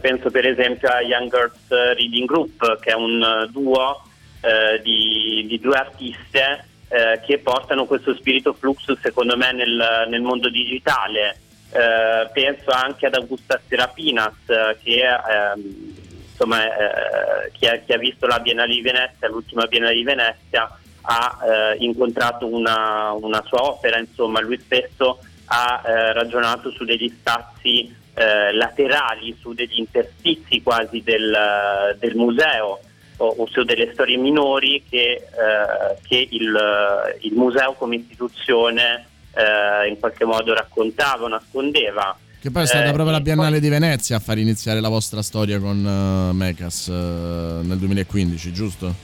Penso 0.01 0.31
per 0.31 0.45
esempio 0.45 0.89
a 0.89 1.03
Young 1.03 1.31
Girls 1.31 1.69
Reading 1.69 2.27
Group, 2.27 2.81
che 2.81 2.91
è 2.91 2.95
un 2.95 3.47
duo 3.53 4.03
di, 4.83 5.45
di 5.47 5.61
due 5.61 5.77
artiste 5.77 6.65
eh, 6.89 7.21
che 7.25 7.39
portano 7.39 7.85
questo 7.85 8.15
spirito 8.15 8.55
flux, 8.55 8.99
secondo 9.01 9.37
me, 9.37 9.53
nel, 9.53 10.07
nel 10.09 10.23
mondo 10.23 10.49
digitale. 10.49 11.41
Eh, 11.71 12.29
penso 12.33 12.71
anche 12.71 13.07
ad 13.07 13.15
Augusta 13.15 13.61
Serapinas, 13.69 14.33
eh, 14.47 14.77
che 14.83 15.03
ehm, 15.05 15.95
insomma, 16.31 16.65
eh, 16.65 17.51
chi, 17.53 17.67
ha, 17.67 17.77
chi 17.77 17.93
ha 17.93 17.99
visto 17.99 18.27
la 18.27 18.41
Biennale 18.41 18.73
di 18.73 18.81
Venezia, 18.81 19.29
l'ultima 19.29 19.67
Biennale 19.67 19.95
di 19.95 20.03
Venezia, 20.03 20.79
ha 21.03 21.39
eh, 21.45 21.77
incontrato 21.79 22.47
una, 22.47 23.13
una 23.13 23.43
sua 23.47 23.63
opera, 23.63 23.99
insomma, 23.99 24.41
lui 24.41 24.59
stesso 24.59 25.19
ha 25.51 25.83
eh, 25.85 26.13
ragionato 26.13 26.71
su 26.71 26.85
degli 26.85 27.09
spazi 27.09 27.97
laterali, 28.19 29.37
su 29.39 29.53
degli 29.53 29.79
interstizi 29.79 30.61
quasi 30.61 31.05
del, 31.05 31.97
del 32.01 32.17
museo 32.17 32.81
o, 33.19 33.27
o 33.27 33.47
su 33.47 33.63
delle 33.65 33.93
storie 33.93 34.17
minori 34.17 34.83
che, 34.89 35.13
eh, 35.13 35.99
che 36.07 36.29
il, 36.31 36.59
il 37.21 37.33
museo 37.35 37.75
come 37.75 37.97
istituzione 37.97 39.07
eh, 39.35 39.89
in 39.89 39.99
qualche 39.99 40.25
modo 40.25 40.55
raccontava, 40.55 41.25
o 41.25 41.29
nascondeva. 41.29 42.17
Che 42.41 42.51
poi 42.51 42.63
è 42.63 42.67
stata 42.67 42.89
Eh, 42.89 42.93
proprio 42.93 43.11
la 43.11 43.21
Biennale 43.21 43.51
poi- 43.53 43.61
di 43.61 43.69
Venezia 43.69 44.17
a 44.17 44.21
far 44.21 44.39
iniziare 44.39 44.81
la 44.81 44.89
vostra 44.89 45.23
storia 45.23 45.59
con 45.59 45.85
eh, 45.85 46.33
Mecas 46.33 46.89
eh, 46.89 46.93
nel 46.93 47.77
2015, 47.79 48.53
giusto? 48.53 48.95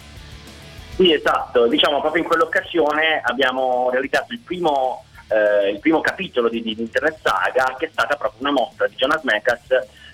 Sì, 0.97 1.12
esatto, 1.12 1.67
diciamo 1.67 2.01
proprio 2.01 2.23
in 2.23 2.29
quell'occasione 2.29 3.21
abbiamo 3.25 3.91
realizzato 3.91 4.33
il 4.33 4.38
primo, 4.38 5.05
eh, 5.27 5.71
il 5.71 5.81
primo 5.81 6.01
capitolo 6.01 6.49
di, 6.49 6.62
di 6.62 6.77
Internet 6.79 7.19
Saga 7.21 7.75
che 7.77 7.87
è 7.87 7.88
stata 7.91 8.15
proprio 8.15 8.43
una 8.43 8.53
mostra 8.53 8.87
di 8.87 8.95
Jonas 8.95 9.23
Mekas 9.25 9.62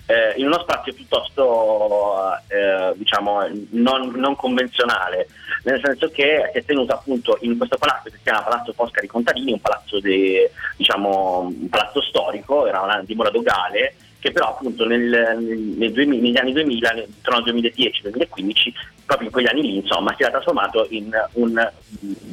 eh, 0.05 0.33
in 0.37 0.45
uno 0.45 0.59
spazio 0.59 0.93
piuttosto 0.93 2.35
eh, 2.47 2.93
diciamo 2.95 3.47
non, 3.71 4.11
non 4.15 4.35
convenzionale, 4.35 5.27
nel 5.63 5.79
senso 5.83 6.09
che 6.09 6.51
è 6.51 6.63
tenuto 6.63 6.93
appunto 6.93 7.37
in 7.41 7.57
questo 7.57 7.77
palazzo 7.77 8.09
che 8.09 8.17
si 8.17 8.23
chiama 8.23 8.41
Palazzo 8.41 8.73
Foscari 8.73 9.07
Contadini, 9.07 9.51
un 9.51 9.61
palazzo, 9.61 9.99
de- 9.99 10.51
diciamo, 10.75 11.39
un 11.39 11.69
palazzo 11.69 12.01
storico, 12.01 12.67
era 12.67 12.81
una 12.81 13.01
dimora 13.03 13.29
dogale 13.29 13.95
che 14.21 14.31
però 14.31 14.49
appunto 14.49 14.85
nel, 14.85 15.01
nel- 15.01 15.73
nel 15.77 15.91
2000 15.91 16.21
negli 16.21 16.37
anni 16.37 16.53
2000, 16.53 16.89
nel- 16.91 17.07
intorno 17.07 17.39
al 17.39 17.53
2010-2015, 17.55 18.73
proprio 19.03 19.27
in 19.27 19.33
quegli 19.33 19.47
anni 19.47 19.61
lì, 19.63 19.75
insomma, 19.77 20.13
si 20.15 20.21
era 20.21 20.31
trasformato 20.31 20.85
in 20.91 21.09
un, 21.33 21.71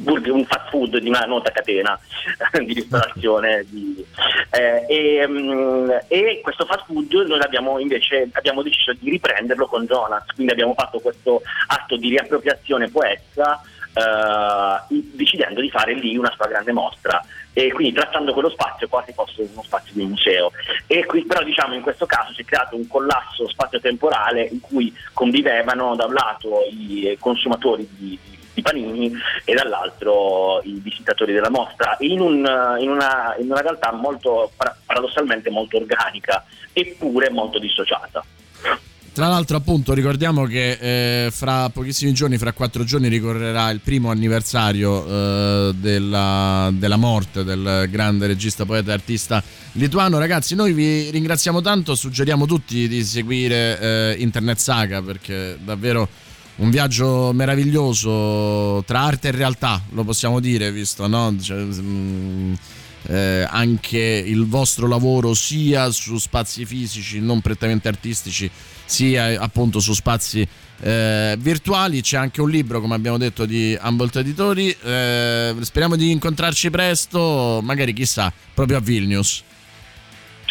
un 0.05 0.45
fast 0.45 0.69
food 0.69 0.99
di 0.99 1.09
una 1.09 1.21
nota 1.21 1.51
catena 1.51 1.99
di 2.63 2.73
ristorazione. 2.73 3.65
di- 3.67 4.05
eh, 4.51 4.85
e, 4.87 5.27
mm, 5.27 5.89
e 6.07 6.39
questo 6.43 6.65
fast 6.65 6.85
food 6.85 7.11
noi 7.27 7.41
abbiamo 7.41 7.79
invece 7.79 8.29
abbiamo 8.33 8.61
deciso 8.61 8.93
di 8.93 9.09
riprenderlo 9.09 9.65
con 9.65 9.85
Jonas, 9.85 10.25
quindi 10.35 10.53
abbiamo 10.53 10.75
fatto 10.75 10.99
questo 10.99 11.41
atto 11.67 11.97
di 11.97 12.09
riappropriazione 12.09 12.89
poetica 12.89 13.59
eh, 13.93 14.95
decidendo 15.13 15.61
di 15.61 15.69
fare 15.69 15.93
lì 15.95 16.15
una 16.15 16.31
sua 16.35 16.47
grande 16.47 16.71
mostra 16.71 17.19
e 17.65 17.71
quindi 17.73 17.93
trattando 17.93 18.31
quello 18.31 18.49
spazio 18.49 18.87
quasi 18.87 19.11
fosse 19.11 19.41
uno 19.51 19.63
spazio 19.63 19.91
di 19.93 20.05
museo 20.05 20.51
e 20.87 21.05
qui 21.05 21.25
però 21.25 21.43
diciamo 21.43 21.73
in 21.73 21.81
questo 21.81 22.05
caso 22.05 22.33
si 22.33 22.41
è 22.41 22.45
creato 22.45 22.75
un 22.75 22.87
collasso 22.87 23.49
spazio-temporale 23.49 24.43
in 24.43 24.61
cui 24.61 24.93
convivevano 25.13 25.95
da 25.95 26.05
un 26.05 26.13
lato 26.13 26.61
i 26.71 27.17
consumatori 27.19 27.85
di, 27.91 28.17
di 28.53 28.61
panini 28.61 29.11
e 29.43 29.53
dall'altro 29.53 30.61
i 30.63 30.79
visitatori 30.81 31.33
della 31.33 31.49
mostra 31.49 31.97
in, 31.99 32.21
un- 32.21 32.77
in 32.79 32.89
una, 32.89 33.35
in 33.37 33.51
una 33.51 33.61
realtà 33.61 33.91
molto 33.91 34.51
para- 34.55 34.77
paradossalmente 34.85 35.49
molto 35.49 35.77
organica 35.77 36.45
eppure 36.71 37.29
molto 37.29 37.59
dissociata. 37.59 38.23
Tra 39.19 39.27
l'altro, 39.27 39.57
appunto, 39.57 39.91
ricordiamo 39.91 40.45
che 40.45 41.25
eh, 41.25 41.29
fra 41.29 41.67
pochissimi 41.71 42.13
giorni, 42.13 42.37
fra 42.37 42.53
quattro 42.53 42.85
giorni, 42.85 43.09
ricorrerà 43.09 43.69
il 43.69 43.81
primo 43.81 44.11
anniversario 44.11 45.05
eh, 45.05 45.73
della, 45.75 46.71
della 46.71 46.95
morte 46.95 47.43
del 47.43 47.89
grande 47.89 48.27
regista, 48.27 48.63
poeta 48.63 48.91
e 48.91 48.93
artista 48.93 49.43
lituano. 49.73 50.19
Ragazzi, 50.19 50.55
noi 50.55 50.71
vi 50.71 51.09
ringraziamo 51.09 51.59
tanto, 51.59 51.95
suggeriamo 51.95 52.45
tutti 52.45 52.87
di 52.87 53.03
seguire 53.03 53.77
eh, 53.81 54.15
Internet 54.19 54.57
Saga 54.57 55.01
perché 55.01 55.57
davvero 55.61 56.07
un 56.55 56.69
viaggio 56.69 57.33
meraviglioso 57.33 58.81
tra 58.87 59.01
arte 59.01 59.27
e 59.27 59.31
realtà, 59.31 59.81
lo 59.89 60.05
possiamo 60.05 60.39
dire, 60.39 60.71
visto, 60.71 61.07
no? 61.07 61.35
Cioè, 61.37 61.57
mm, 61.57 62.53
eh, 63.07 63.45
anche 63.49 64.23
il 64.25 64.45
vostro 64.47 64.87
lavoro 64.87 65.33
sia 65.33 65.89
su 65.91 66.17
spazi 66.17 66.65
fisici 66.65 67.19
non 67.19 67.41
prettamente 67.41 67.89
artistici 67.89 68.49
sia 68.89 69.29
eh, 69.29 69.35
appunto 69.35 69.79
su 69.79 69.93
spazi 69.93 70.45
eh, 70.81 71.35
virtuali 71.37 72.01
c'è 72.01 72.17
anche 72.17 72.41
un 72.41 72.49
libro 72.49 72.81
come 72.81 72.95
abbiamo 72.95 73.17
detto 73.17 73.45
di 73.45 73.77
Humboldt 73.79 74.15
Editori 74.17 74.75
Eh, 74.83 75.55
speriamo 75.61 75.95
di 75.95 76.09
incontrarci 76.11 76.69
presto 76.71 77.59
magari 77.61 77.93
chissà 77.93 78.33
proprio 78.53 78.77
a 78.77 78.79
Vilnius 78.79 79.43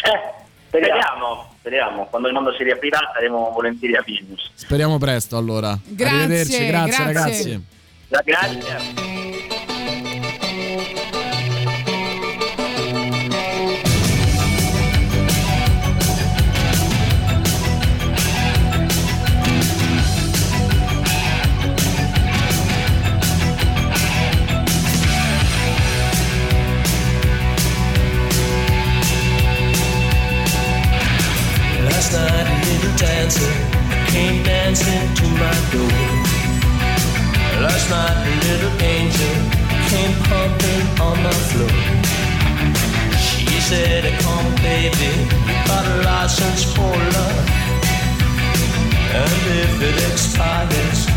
Eh, 0.03 0.43
speriamo, 0.67 1.53
speriamo, 1.59 2.05
quando 2.09 2.27
il 2.29 2.33
mondo 2.33 2.53
si 2.55 2.63
riaprirà 2.63 3.11
saremo 3.13 3.51
volentieri 3.53 3.95
a 3.97 4.03
Vilnius. 4.05 4.51
speriamo 4.53 4.97
presto 4.97 5.35
allora 5.35 5.77
Grazie, 5.83 6.15
arrivederci 6.17 6.65
grazie, 6.67 7.03
grazie. 7.03 7.03
ragazzi 7.03 7.63
Grazie. 8.09 9.08
baby, 44.79 45.11
got 45.67 45.85
a 45.85 45.95
license 46.03 46.63
for 46.63 46.95
love. 47.15 47.49
And 49.11 49.31
if 49.63 49.81
it 49.81 50.11
expires, 50.11 51.08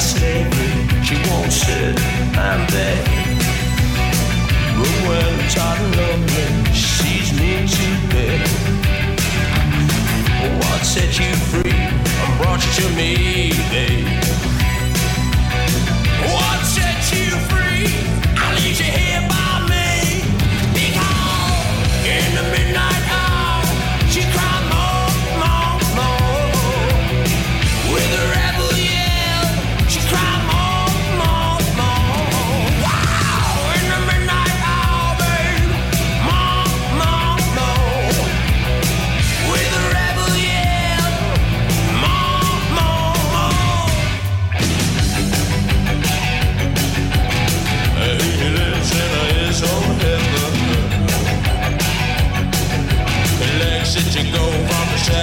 like 0.00 0.08
slavery. 0.08 1.04
She 1.04 1.14
wants 1.28 1.68
it, 1.68 1.98
I'm 2.36 2.66
there. 2.70 3.04
But 4.76 4.92
when 5.06 5.40
it's 5.40 5.54
hot 5.54 5.78
and 5.78 5.96
lonely, 5.96 6.72
she 6.72 6.86
sees 7.02 7.38
me 7.38 7.54
and 7.56 7.68
she's. 7.68 7.90
Oh, 10.42 10.56
what 10.58 10.82
set 10.84 11.18
you 11.18 11.34
free 11.50 11.72
I 11.72 12.38
brought 12.38 12.64
you 12.64 12.72
to 12.82 12.96
me, 12.96 13.52
babe? 13.70 14.09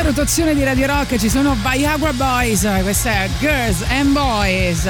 questa 0.00 0.20
rotazione 0.22 0.54
di 0.54 0.64
Radio 0.64 0.86
Rock 0.86 1.16
ci 1.18 1.28
sono 1.28 1.54
Viagra 1.54 2.12
Boys, 2.12 2.66
questa 2.82 3.10
è 3.10 3.28
Girls 3.38 3.82
and 3.90 4.12
Boys. 4.12 4.84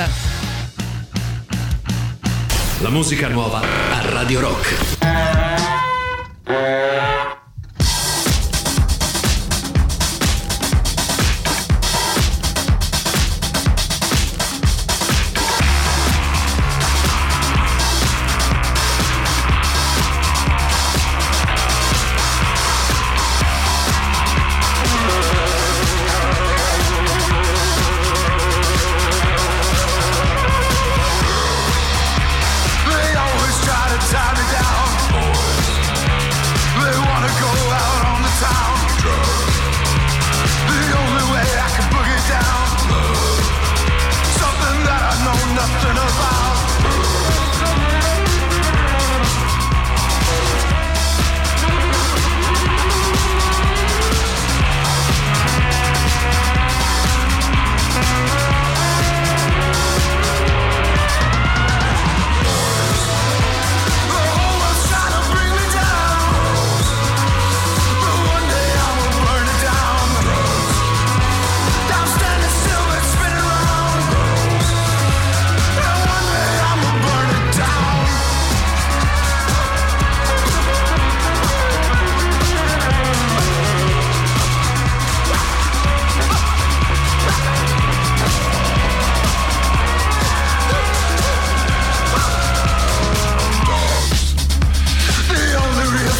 La 2.80 2.90
musica 2.90 3.28
nuova 3.28 3.60
a 3.60 4.10
Radio 4.10 4.40
Rock. 4.40 4.98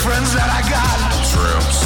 friends 0.01 0.33
that 0.33 0.49
I 0.49 0.61
got. 0.65 0.97
Tramps. 1.29 1.79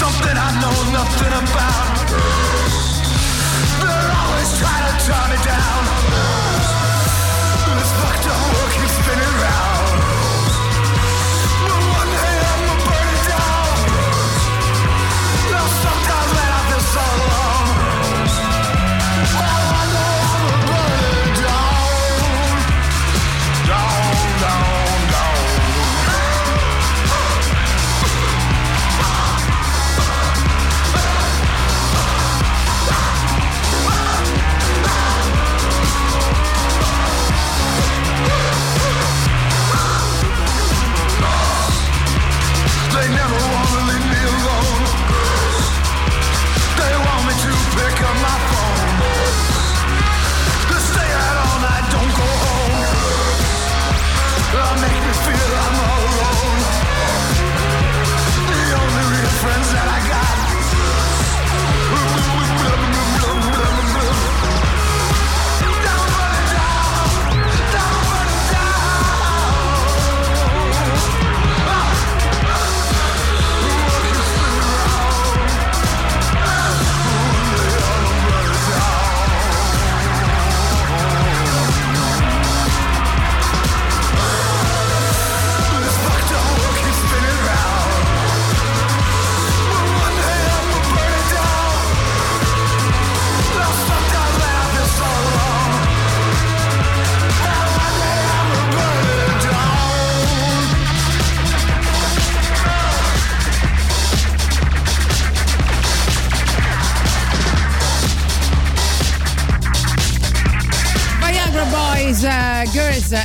Something 0.00 0.36
I 0.36 0.50
know 0.62 0.76
nothing 0.98 1.34
about. 1.44 1.96
They're 3.80 4.12
always 4.20 4.50
trying 4.56 4.86
to 4.88 4.94
turn 5.04 5.26
me 5.32 5.38
down. 5.44 5.82
This 7.76 7.92
fucked 8.00 8.26
up 8.32 8.40
world 8.52 8.72
keeps 8.72 8.94
spinning 8.96 9.34
round. 9.44 9.73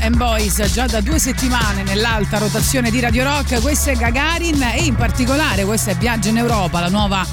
And 0.01 0.17
Boys, 0.17 0.61
già 0.71 0.85
da 0.85 1.01
due 1.01 1.19
settimane 1.19 1.83
nell'alta 1.83 2.37
rotazione 2.37 2.91
di 2.91 2.99
Radio 2.99 3.23
Rock, 3.23 3.61
questo 3.61 3.89
è 3.89 3.95
Gagarin 3.95 4.61
e 4.61 4.83
in 4.83 4.95
particolare 4.95 5.65
questo 5.65 5.89
è 5.89 5.95
Viaggio 5.95 6.29
in 6.29 6.37
Europa, 6.37 6.79
la 6.79 6.89
nuova 6.89 7.25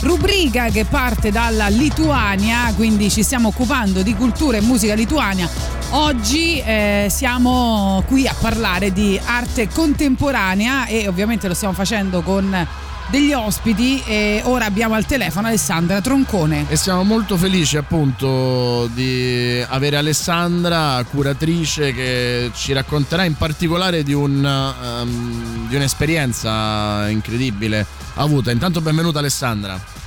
rubrica 0.00 0.68
che 0.68 0.84
parte 0.84 1.30
dalla 1.30 1.68
Lituania, 1.68 2.72
quindi 2.74 3.10
ci 3.10 3.22
stiamo 3.22 3.48
occupando 3.48 4.02
di 4.02 4.14
cultura 4.14 4.56
e 4.56 4.60
musica 4.60 4.94
lituania. 4.94 5.48
Oggi 5.90 6.60
eh, 6.60 7.06
siamo 7.10 8.02
qui 8.06 8.26
a 8.26 8.34
parlare 8.38 8.92
di 8.92 9.18
arte 9.24 9.68
contemporanea 9.68 10.86
e 10.86 11.08
ovviamente 11.08 11.48
lo 11.48 11.54
stiamo 11.54 11.74
facendo 11.74 12.22
con 12.22 12.66
degli 13.10 13.32
ospiti 13.32 14.02
e 14.04 14.40
ora 14.44 14.64
abbiamo 14.64 14.94
al 14.94 15.06
telefono 15.06 15.48
Alessandra 15.48 16.00
Troncone. 16.00 16.66
E 16.68 16.76
siamo 16.76 17.02
molto 17.02 17.36
felici 17.36 17.76
appunto 17.76 18.88
di 18.92 19.64
avere 19.68 19.96
Alessandra, 19.96 21.04
curatrice, 21.10 21.92
che 21.92 22.50
ci 22.54 22.72
racconterà 22.72 23.24
in 23.24 23.34
particolare 23.34 24.02
di, 24.02 24.12
un, 24.12 24.44
ehm, 24.44 25.68
di 25.68 25.76
un'esperienza 25.76 27.08
incredibile 27.08 27.86
avuta. 28.14 28.50
Intanto 28.50 28.80
benvenuta 28.80 29.18
Alessandra. 29.18 30.02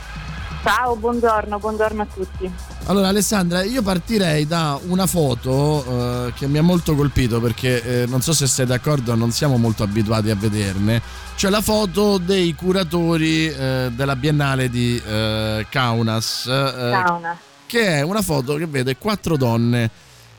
Ciao, 0.68 0.98
buongiorno, 0.98 1.60
buongiorno 1.60 2.02
a 2.02 2.08
tutti. 2.14 2.52
Allora 2.88 3.08
Alessandra, 3.08 3.64
io 3.64 3.82
partirei 3.82 4.46
da 4.46 4.78
una 4.88 5.08
foto 5.08 6.26
eh, 6.28 6.34
che 6.34 6.46
mi 6.48 6.58
ha 6.58 6.62
molto 6.62 6.94
colpito 6.94 7.40
perché 7.40 8.02
eh, 8.02 8.06
non 8.06 8.22
so 8.22 8.34
se 8.34 8.48
sei 8.48 8.66
d'accordo, 8.66 9.16
non 9.16 9.32
siamo 9.32 9.56
molto 9.56 9.84
abituati 9.84 10.30
a 10.30 10.36
vederne, 10.36 11.02
cioè 11.36 11.52
la 11.52 11.62
foto 11.62 12.18
dei 12.18 12.54
curatori 12.54 13.48
eh, 13.48 13.92
della 13.94 14.18
Biennale 14.18 14.70
di 14.70 15.02
eh, 15.08 15.66
Kaunas, 15.70 16.48
eh, 16.48 16.90
Sauna. 16.92 17.38
che 17.66 17.88
è 17.88 18.02
una 18.02 18.22
foto 18.22 18.56
che 18.56 18.66
vede 18.66 18.98
quattro 18.98 19.38
donne 19.38 19.90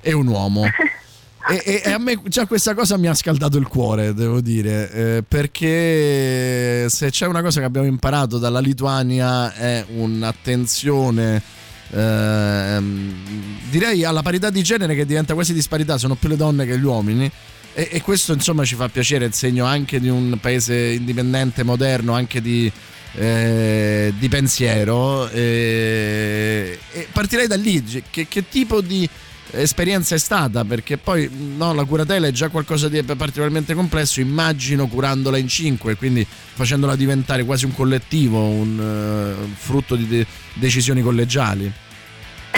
e 0.02 0.12
un 0.12 0.26
uomo. 0.26 0.64
E, 1.46 1.82
e- 1.84 1.92
a 1.92 1.98
me 1.98 2.20
già 2.24 2.46
questa 2.46 2.74
cosa 2.74 2.96
mi 2.98 3.06
ha 3.06 3.14
scaldato 3.14 3.56
il 3.58 3.66
cuore, 3.66 4.12
devo 4.12 4.40
dire, 4.40 4.90
eh, 4.90 5.24
perché 5.26 6.88
se 6.90 7.10
c'è 7.10 7.26
una 7.26 7.40
cosa 7.42 7.60
che 7.60 7.66
abbiamo 7.66 7.86
imparato 7.86 8.38
dalla 8.38 8.58
Lituania 8.58 9.54
è 9.54 9.84
un'attenzione, 9.88 11.40
ehm, 11.90 13.14
direi 13.70 14.04
alla 14.04 14.20
parità 14.20 14.50
di 14.50 14.62
genere 14.62 14.94
che 14.94 15.06
diventa 15.06 15.32
quasi 15.34 15.54
disparità, 15.54 15.96
sono 15.96 16.16
più 16.16 16.28
le 16.28 16.36
donne 16.36 16.66
che 16.66 16.78
gli 16.78 16.84
uomini. 16.84 17.30
E, 17.72 17.88
e 17.92 18.02
questo 18.02 18.32
insomma 18.32 18.64
ci 18.64 18.74
fa 18.74 18.88
piacere, 18.88 19.24
è 19.24 19.28
il 19.28 19.34
segno 19.34 19.64
anche 19.64 20.00
di 20.00 20.08
un 20.08 20.36
paese 20.40 20.74
indipendente, 20.76 21.62
moderno, 21.62 22.12
anche 22.12 22.42
di, 22.42 22.70
eh, 23.14 24.12
di 24.18 24.28
pensiero. 24.28 25.30
eh, 25.30 26.78
partirei 27.12 27.46
da 27.46 27.56
lì, 27.56 27.82
che, 28.10 28.26
che 28.28 28.48
tipo 28.48 28.80
di 28.80 29.08
esperienza 29.52 30.14
è 30.14 30.18
stata? 30.18 30.64
Perché 30.64 30.98
poi 30.98 31.28
no, 31.56 31.72
la 31.72 31.84
curatela 31.84 32.26
è 32.26 32.32
già 32.32 32.48
qualcosa 32.48 32.88
di 32.88 33.02
particolarmente 33.02 33.74
complesso, 33.74 34.20
immagino 34.20 34.86
curandola 34.86 35.38
in 35.38 35.48
cinque, 35.48 35.96
quindi 35.96 36.26
facendola 36.26 36.96
diventare 36.96 37.44
quasi 37.44 37.64
un 37.64 37.74
collettivo, 37.74 38.42
un 38.42 38.78
eh, 38.80 39.54
frutto 39.56 39.96
di 39.96 40.06
de- 40.06 40.26
decisioni 40.54 41.02
collegiali. 41.02 41.72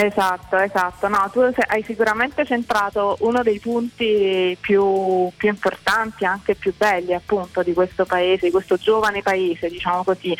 Esatto, 0.03 0.57
esatto. 0.57 1.07
No, 1.07 1.29
tu 1.31 1.41
hai 1.67 1.83
sicuramente 1.83 2.43
centrato 2.43 3.17
uno 3.19 3.43
dei 3.43 3.59
punti 3.59 4.57
più, 4.59 5.29
più 5.37 5.49
importanti, 5.49 6.25
anche 6.25 6.55
più 6.55 6.73
belli 6.75 7.13
appunto 7.13 7.61
di 7.61 7.73
questo 7.73 8.05
paese, 8.05 8.47
di 8.47 8.51
questo 8.51 8.77
giovane 8.77 9.21
paese, 9.21 9.69
diciamo 9.69 10.03
così, 10.03 10.35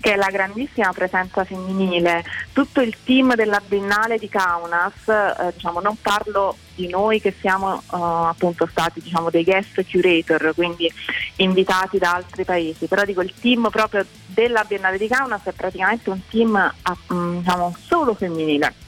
che 0.00 0.14
è 0.14 0.16
la 0.16 0.30
grandissima 0.30 0.94
presenza 0.94 1.44
femminile. 1.44 2.24
Tutto 2.54 2.80
il 2.80 2.96
team 3.04 3.34
della 3.34 3.60
Biennale 3.62 4.16
di 4.16 4.30
Kaunas, 4.30 5.06
eh, 5.06 5.52
diciamo, 5.52 5.80
non 5.80 5.98
parlo 6.00 6.56
di 6.74 6.88
noi 6.88 7.20
che 7.20 7.34
siamo 7.38 7.80
eh, 7.80 7.82
appunto 7.90 8.66
stati 8.66 9.02
diciamo, 9.02 9.28
dei 9.28 9.44
guest 9.44 9.84
curator, 9.90 10.54
quindi 10.54 10.90
invitati 11.36 11.98
da 11.98 12.14
altri 12.14 12.44
paesi, 12.44 12.86
però 12.86 13.04
dico 13.04 13.20
il 13.20 13.34
team 13.38 13.68
proprio 13.70 14.06
della 14.24 14.64
Biennale 14.64 14.96
di 14.96 15.06
Kaunas 15.06 15.42
è 15.44 15.52
praticamente 15.52 16.08
un 16.08 16.20
team 16.30 16.74
mm, 17.12 17.38
diciamo, 17.40 17.76
solo 17.78 18.14
femminile. 18.14 18.82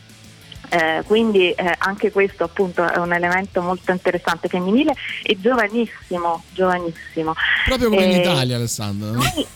Eh, 0.75 1.05
quindi 1.07 1.53
eh, 1.53 1.73
anche 1.79 2.11
questo 2.11 2.43
appunto 2.43 2.85
è 2.85 2.99
un 2.99 3.13
elemento 3.13 3.63
molto 3.63 3.93
interessante 3.93 4.49
femminile 4.49 4.93
e 5.23 5.39
giovanissimo, 5.41 6.43
giovanissimo. 6.53 7.33
Proprio 7.65 7.91
come 7.91 8.05
in 8.07 8.11
Eh, 8.11 8.19
Italia, 8.21 8.57
Alessandro. 8.57 9.13
no? 9.13 9.23
noi- 9.23 9.47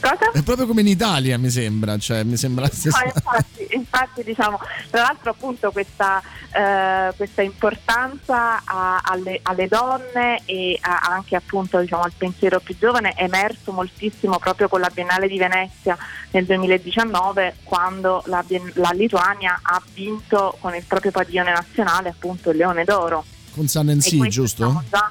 Cosa? 0.00 0.30
È 0.32 0.42
proprio 0.42 0.66
come 0.66 0.80
in 0.82 0.86
Italia, 0.86 1.38
mi 1.38 1.50
sembra, 1.50 1.98
cioè 1.98 2.22
mi 2.22 2.36
sembra 2.36 2.64
la 2.66 2.70
stessa. 2.72 2.98
No, 3.00 3.06
infatti, 3.14 3.66
infatti, 3.74 4.22
diciamo, 4.24 4.58
tra 4.90 5.02
l'altro 5.02 5.30
appunto 5.30 5.70
questa, 5.72 6.22
eh, 6.52 7.12
questa 7.16 7.42
importanza 7.42 8.62
a- 8.64 9.00
alle, 9.02 9.40
alle 9.42 9.66
donne 9.68 10.40
e 10.44 10.78
a- 10.80 11.00
anche 11.10 11.36
appunto 11.36 11.80
diciamo, 11.80 12.02
al 12.02 12.12
pensiero 12.16 12.60
più 12.60 12.76
giovane 12.78 13.10
è 13.14 13.24
emerso 13.24 13.72
moltissimo 13.72 14.38
proprio 14.38 14.68
con 14.68 14.80
la 14.80 14.90
Biennale 14.92 15.26
di 15.28 15.38
Venezia 15.38 15.96
nel 16.30 16.44
2019 16.44 17.56
quando 17.64 18.22
la, 18.26 18.44
la 18.74 18.90
Lituania 18.92 19.58
ha 19.62 19.82
vinto 19.94 20.56
con 20.60 20.74
il 20.74 20.84
proprio 20.84 21.10
padiglione 21.10 21.50
nazionale 21.52 22.10
appunto 22.10 22.50
il 22.50 22.56
Leone 22.56 22.84
d'Oro. 22.84 23.24
Con 23.54 23.66
Sea, 23.66 23.82
questo, 23.82 24.28
giusto? 24.28 24.64
diciamo, 24.66 24.84
già 24.88 25.10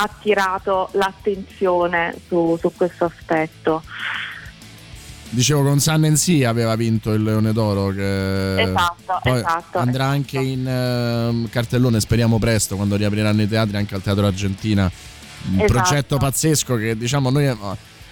attirato 0.00 0.88
l'attenzione 0.92 2.14
su, 2.28 2.56
su 2.60 2.72
questo 2.76 3.06
aspetto. 3.06 3.82
Dicevo 5.30 5.62
con 5.62 5.78
Sun 5.78 6.04
and 6.04 6.16
Sea 6.16 6.48
aveva 6.48 6.74
vinto 6.74 7.12
il 7.12 7.22
Leone 7.22 7.52
d'Oro 7.52 7.88
che 7.88 8.62
Esatto, 8.62 9.20
poi 9.22 9.36
esatto, 9.36 9.78
andrà 9.78 10.04
esatto. 10.04 10.14
anche 10.16 10.38
in 10.38 10.66
ehm, 10.66 11.48
cartellone 11.50 12.00
speriamo 12.00 12.38
presto 12.38 12.76
quando 12.76 12.96
riapriranno 12.96 13.42
i 13.42 13.48
teatri 13.48 13.76
anche 13.76 13.94
al 13.94 14.00
Teatro 14.00 14.26
Argentina 14.26 14.90
un 15.50 15.60
Esatto. 15.60 15.72
progetto 15.72 16.16
pazzesco 16.16 16.76
che 16.76 16.96
diciamo 16.96 17.28
noi 17.28 17.46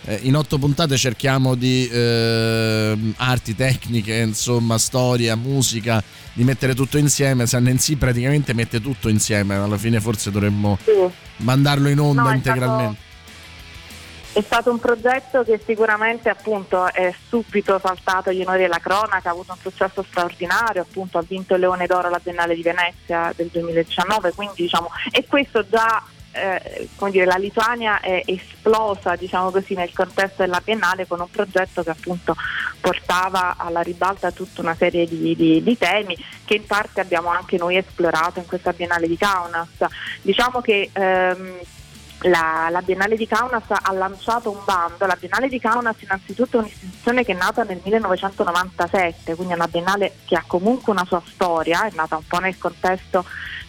eh, 0.05 0.19
in 0.23 0.37
otto 0.37 0.59
puntate 0.59 0.97
cerchiamo 0.99 1.55
di 1.55 1.89
eh, 1.89 2.99
arti, 3.17 3.55
tecniche, 3.57 4.15
insomma, 4.19 4.77
storia, 4.79 5.35
musica, 5.37 6.03
di 6.33 6.45
mettere 6.45 6.75
tutto 6.75 6.97
insieme. 6.99 7.47
Sannensi 7.47 7.97
praticamente 7.97 8.53
mette 8.53 8.81
tutto 8.81 9.09
insieme, 9.09 9.57
alla 9.57 9.77
fine 9.79 10.01
forse 10.01 10.31
dovremmo 10.31 10.79
Sì. 10.85 10.93
Mandarlo 11.39 11.89
in 11.89 11.99
onda 11.99 12.23
No, 12.23 12.31
è 12.31 12.35
integralmente. 12.35 13.05
È 14.33 14.43
stato 14.43 14.71
un 14.71 14.79
progetto 14.79 15.43
che 15.45 15.59
sicuramente 15.65 16.29
appunto 16.29 16.93
è 16.93 17.15
subito 17.29 17.81
saltato 17.83 18.29
agli 18.29 18.43
onori 18.43 18.59
della 18.59 18.81
cronaca, 18.81 19.31
ha 19.31 19.33
avuto 19.33 19.53
un 19.53 19.59
successo 19.59 20.05
straordinario, 20.07 20.83
appunto 20.83 21.17
ha 21.17 21.25
vinto 21.27 21.55
il 21.55 21.61
Leone 21.61 21.87
d'Oro 21.87 22.09
alla 22.09 22.21
Biennale 22.23 22.55
di 22.55 22.61
Venezia 22.61 23.33
del 23.35 23.49
2019, 23.51 24.33
quindi 24.35 24.65
diciamo, 24.65 24.91
e 25.11 25.25
questo 25.27 25.67
già 25.67 26.03
eh, 26.37 26.89
dire, 27.11 27.25
la 27.25 27.37
Lituania 27.37 28.01
è 28.01 28.23
esplosa 28.27 29.17
diciamo 29.17 29.51
così, 29.51 29.75
nel 29.75 29.93
contesto 29.93 30.43
della 30.43 30.61
Biennale 30.63 31.07
con 31.07 31.21
un 31.21 31.31
progetto 31.31 31.83
che 31.83 31.91
appunto 31.91 32.37
portava 32.81 33.57
alla 33.57 33.81
ribalta 33.81 34.31
tutta 34.31 34.61
una 34.61 34.75
serie 34.75 35.07
di, 35.07 35.35
di- 35.35 35.63
di 35.63 35.79
temi 35.79 36.17
che 36.45 36.55
in 36.55 36.67
parte 36.67 37.01
abbiamo 37.01 37.29
anche 37.29 37.57
noi 37.57 37.77
esplorato 37.77 38.39
in 38.39 38.47
questa 38.47 38.73
Biennale 38.73 39.09
di 39.09 39.17
Kaunas. 39.17 39.69
Diciamo 40.23 40.61
che 40.61 40.91
ehm, 40.93 41.59
la, 42.21 42.69
la 42.71 42.83
Biennale 42.83 43.17
di 43.17 43.27
Kaunas 43.27 43.65
ha 43.69 43.93
lanciato 43.93 44.51
un 44.51 44.59
bando. 44.65 45.07
La 45.07 45.17
Biennale 45.19 45.49
di 45.49 45.61
Kaunas 45.61 46.01
innanzitutto 46.01 46.57
è 46.57 46.61
un'istituzione 46.61 47.25
che 47.25 47.33
è 47.33 47.37
nata 47.37 47.63
nel 47.63 47.81
1997, 47.83 49.35
quindi 49.35 49.53
è 49.53 49.57
una 49.57 49.69
biennale 49.69 50.17
che 50.25 50.37
ha 50.37 50.45
comunque 50.47 50.93
una 50.93 51.05
sua 51.05 51.23
storia, 51.27 51.87
è 51.87 51.91
nata 51.95 52.17
un 52.17 52.27
po' 52.27 52.39
nel 52.39 52.57
contesto 52.59 53.25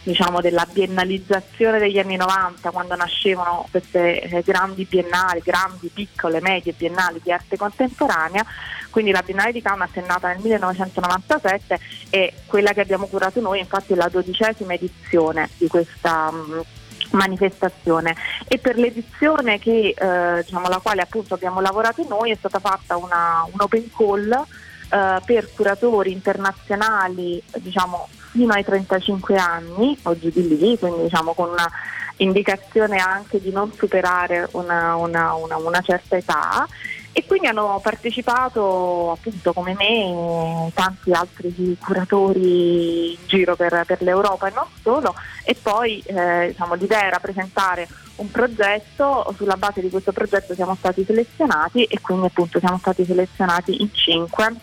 diciamo, 0.08 0.40
della 0.40 0.66
biennalizzazione 0.70 1.78
degli 1.78 1.98
anni 1.98 2.16
90, 2.16 2.70
quando 2.70 2.96
nascevano 2.96 3.66
queste 3.70 4.22
eh, 4.22 4.42
grandi 4.42 4.86
biennali, 4.86 5.42
grandi, 5.44 5.90
piccole, 5.92 6.40
medie 6.40 6.72
biennali 6.72 7.20
di 7.22 7.30
arte 7.30 7.58
contemporanea. 7.58 8.42
Quindi 8.88 9.10
la 9.10 9.22
Biennale 9.22 9.52
di 9.52 9.60
Kaunas 9.60 9.90
è 9.92 10.02
nata 10.06 10.28
nel 10.28 10.38
1997 10.40 11.78
e 12.08 12.32
quella 12.46 12.72
che 12.72 12.80
abbiamo 12.80 13.06
curato 13.06 13.38
noi 13.40 13.58
infatti 13.58 13.92
è 13.92 13.96
la 13.96 14.08
dodicesima 14.08 14.72
edizione 14.72 15.50
di 15.58 15.68
questa 15.68 16.30
mh, 16.32 16.62
manifestazione 17.10 18.16
e 18.48 18.56
per 18.56 18.76
l'edizione 18.78 19.58
che, 19.58 19.94
eh, 19.94 20.42
diciamo, 20.42 20.68
la 20.68 20.80
quale 20.82 21.02
appunto 21.02 21.34
abbiamo 21.34 21.60
lavorato 21.60 22.02
noi 22.08 22.30
è 22.30 22.36
stata 22.36 22.60
fatta 22.60 22.96
una, 22.96 23.46
un 23.52 23.60
open 23.60 23.90
call 23.94 24.32
eh, 24.32 25.20
per 25.24 25.52
curatori 25.52 26.12
internazionali 26.12 27.42
diciamo, 27.58 28.08
fino 28.38 28.52
ai 28.52 28.62
35 28.64 29.36
anni 29.36 29.98
o 30.04 30.16
giù 30.16 30.30
di 30.30 30.56
lì, 30.56 30.78
quindi 30.78 31.02
diciamo, 31.02 31.32
con 31.34 31.50
una 31.50 31.68
indicazione 32.18 32.98
anche 32.98 33.40
di 33.40 33.50
non 33.50 33.72
superare 33.72 34.48
una, 34.52 34.94
una- 34.94 35.34
una- 35.34 35.56
una 35.56 35.80
certa 35.80 36.16
età. 36.16 36.66
E 37.12 37.24
quindi 37.26 37.48
hanno 37.48 37.80
partecipato 37.82 39.10
appunto 39.10 39.52
come 39.52 39.74
me 39.76 40.70
tanti 40.72 41.10
altri 41.10 41.76
curatori 41.80 43.12
in 43.14 43.18
giro 43.26 43.56
per, 43.56 43.82
per 43.86 44.02
l'Europa 44.02 44.46
e 44.46 44.52
non 44.54 44.66
solo. 44.82 45.14
E 45.44 45.56
poi 45.60 45.98
eh, 46.06 46.48
diciamo, 46.50 46.74
l'idea 46.74 47.04
era 47.04 47.18
presentare 47.18 47.88
un 48.16 48.30
progetto, 48.30 49.32
sulla 49.36 49.56
base 49.56 49.80
di 49.80 49.90
questo 49.90 50.12
progetto 50.12 50.54
siamo 50.54 50.76
stati 50.76 51.04
selezionati 51.04 51.82
e 51.84 52.00
quindi 52.00 52.26
appunto 52.26 52.60
siamo 52.60 52.78
stati 52.78 53.04
selezionati 53.04 53.80
in 53.82 53.92
cinque, 53.92 54.54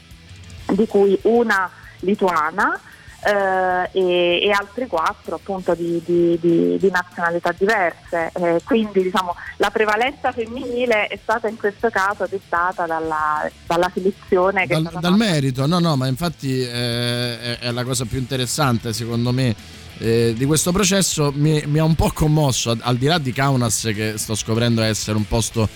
di 0.72 0.88
cui 0.88 1.18
una 1.24 1.70
lituana 2.00 2.80
eh, 3.26 3.90
e, 3.92 4.40
e 4.44 4.52
altri 4.52 4.88
quattro 4.88 5.36
appunto 5.36 5.74
di, 5.74 6.02
di- 6.06 6.38
di- 6.40 6.78
di 6.78 6.90
nazionalità 6.92 7.54
diverse. 7.58 8.32
Eh, 8.34 8.62
quindi 8.64 9.02
diciamo 9.02 9.36
la 9.58 9.70
prevalenza 9.72 10.32
femminile 10.32 11.08
è 11.08 11.20
stata 11.22 11.48
in 11.48 11.58
questo 11.58 11.90
caso 11.90 12.28
dettata 12.30 12.86
dalla, 12.86 13.50
dalla 13.66 13.92
selezione 13.94 14.68
che 14.68 14.80
Dal, 14.80 14.98
dal 15.00 15.16
merito, 15.16 15.66
no, 15.66 15.80
no, 15.80 15.96
ma 15.96 16.08
infatti 16.08 16.62
eh, 16.62 17.40
è, 17.40 17.60
è 17.60 17.72
la 17.72 17.84
cosa 17.84 18.06
più 18.06 18.20
interessante 18.20 18.94
secondo 18.94 19.32
me 19.32 19.56
eh, 19.98 20.34
di 20.38 20.46
questo 20.46 20.72
processo. 20.72 21.32
Mi, 21.34 21.64
mi 21.66 21.80
ha 21.80 21.84
un 21.84 21.96
po' 21.96 22.12
commosso, 22.14 22.70
al, 22.72 22.80
al 22.82 22.98
di 22.98 23.08
là 23.08 23.18
di 23.18 23.32
Kaunas 23.32 23.90
che 23.96 24.18
sto 24.18 24.36
scoprendo 24.36 24.82
essere 24.82 25.18
un 25.18 25.28
posto 25.28 25.68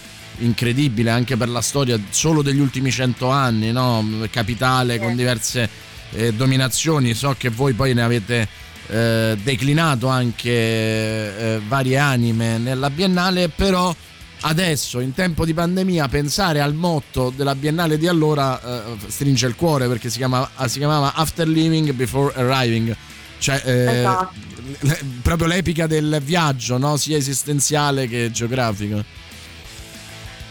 incredibile 0.41 1.09
anche 1.09 1.35
per 1.35 1.49
la 1.49 1.61
storia 1.61 1.99
solo 2.11 2.41
degli 2.41 2.59
ultimi 2.59 2.91
cento 2.91 3.29
anni, 3.29 3.71
no? 3.71 4.05
capitale 4.29 4.97
con 4.99 5.15
diverse 5.15 5.87
eh, 6.13 6.33
dominazioni. 6.33 7.13
So 7.13 7.35
che 7.37 7.49
voi 7.49 7.73
poi 7.73 7.93
ne 7.93 8.01
avete 8.01 8.47
eh, 8.87 9.37
declinato 9.41 10.07
anche 10.07 10.49
eh, 10.49 11.61
varie 11.67 11.97
anime 11.97 12.57
nella 12.57 12.89
Biennale, 12.89 13.49
però 13.49 13.95
adesso 14.41 14.99
in 14.99 15.13
tempo 15.13 15.45
di 15.45 15.53
pandemia 15.53 16.07
pensare 16.07 16.61
al 16.61 16.73
motto 16.73 17.31
della 17.35 17.55
Biennale 17.55 17.97
di 17.97 18.07
allora 18.07 18.61
eh, 18.61 18.97
stringe 19.07 19.47
il 19.47 19.55
cuore 19.55 19.87
perché 19.87 20.09
si, 20.09 20.17
chiama- 20.17 20.49
si 20.65 20.77
chiamava 20.77 21.13
After 21.13 21.47
Living 21.47 21.91
Before 21.93 22.33
Arriving. 22.35 22.95
Cioè, 23.37 23.61
eh, 23.65 23.99
Esatto. 23.99 24.33
proprio 25.21 25.47
l'epica 25.47 25.87
del 25.87 26.21
viaggio, 26.23 26.77
no? 26.77 26.97
sia 26.97 27.17
esistenziale 27.17 28.07
che 28.07 28.31
geografico. 28.31 29.03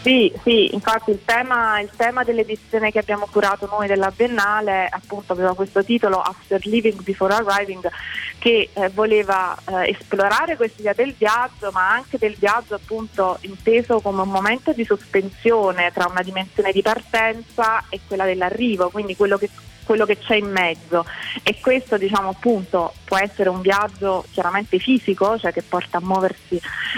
Sì, 0.01 0.33
sì, 0.45 0.73
infatti 0.75 1.11
il 1.11 1.25
tema, 1.25 1.81
il 1.81 1.91
tema 1.97 2.23
dell'edizione 2.23 2.93
che 2.93 3.01
abbiamo 3.01 3.27
curato 3.31 3.67
noi 3.67 3.89
della 3.89 4.13
Biennale 4.15 4.87
appunto 4.89 5.33
aveva 5.33 5.55
questo 5.57 5.83
titolo 5.85 6.21
After 6.21 6.65
Living 6.67 7.03
Before 7.03 7.35
Arriving 7.35 7.91
che 8.39 8.71
eh, 8.73 8.89
voleva 8.91 9.57
eh, 9.67 9.91
esplorare 9.91 10.57
quest'idea 10.57 10.93
del 10.93 11.15
viaggio 11.19 11.71
ma 11.73 11.91
anche 11.91 12.17
del 12.17 12.37
viaggio 12.39 12.77
appunto 12.77 13.39
inteso 13.41 14.01
come 14.01 14.23
un 14.23 14.29
momento 14.29 14.73
di 14.73 14.85
sospensione 14.85 15.91
tra 15.93 16.07
una 16.09 16.23
dimensione 16.23 16.71
di 16.71 16.81
partenza 16.81 17.85
e 17.89 17.99
quella 18.07 18.25
dell'arrivo, 18.25 18.91
quindi 18.91 19.17
quello 19.17 19.37
che 19.37 19.51
quello 19.89 20.05
che 20.05 20.19
c'è 20.19 20.37
in 20.37 20.51
mezzo 20.51 21.07
e 21.43 21.59
questo 21.63 21.97
diciamo 21.97 22.29
appunto 22.29 22.93
può 23.05 23.17
essere 23.17 23.49
un 23.49 23.63
viaggio 23.63 24.27
chiaramente 24.31 24.79
fisico, 24.79 25.39
cioè 25.39 25.51
che 25.51 25.63
porta 25.63 25.97
a 25.97 26.03
muoversi 26.03 26.57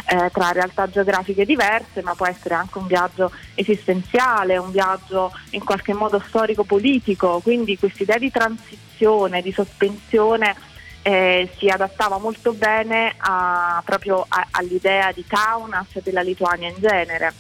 eh, 0.08 0.28
tra 0.32 0.50
realtà 0.50 0.90
geografiche 0.90 1.44
diverse, 1.44 2.02
ma 2.02 2.16
può 2.16 2.26
essere 2.26 2.54
anche 2.56 2.78
un 2.78 2.88
viaggio 2.88 3.30
esistenziale, 3.54 4.56
un 4.58 4.72
viaggio 4.72 5.30
in 5.50 5.62
qualche 5.64 5.94
modo 5.94 6.20
storico-politico, 6.26 7.38
quindi 7.38 7.78
quest'idea 7.78 8.18
di 8.18 8.32
transizione, 8.32 9.40
di 9.40 9.52
sospensione 9.52 10.56
eh, 11.02 11.48
si 11.56 11.68
adattava 11.68 12.18
molto 12.18 12.52
bene 12.54 13.14
a- 13.18 13.80
proprio 13.84 14.26
a- 14.28 14.48
all'idea 14.50 15.12
di 15.12 15.24
Kaunas 15.26 15.86
e 15.94 16.00
della 16.02 16.22
Lituania 16.22 16.68
in 16.68 16.74
genere. 16.80 17.32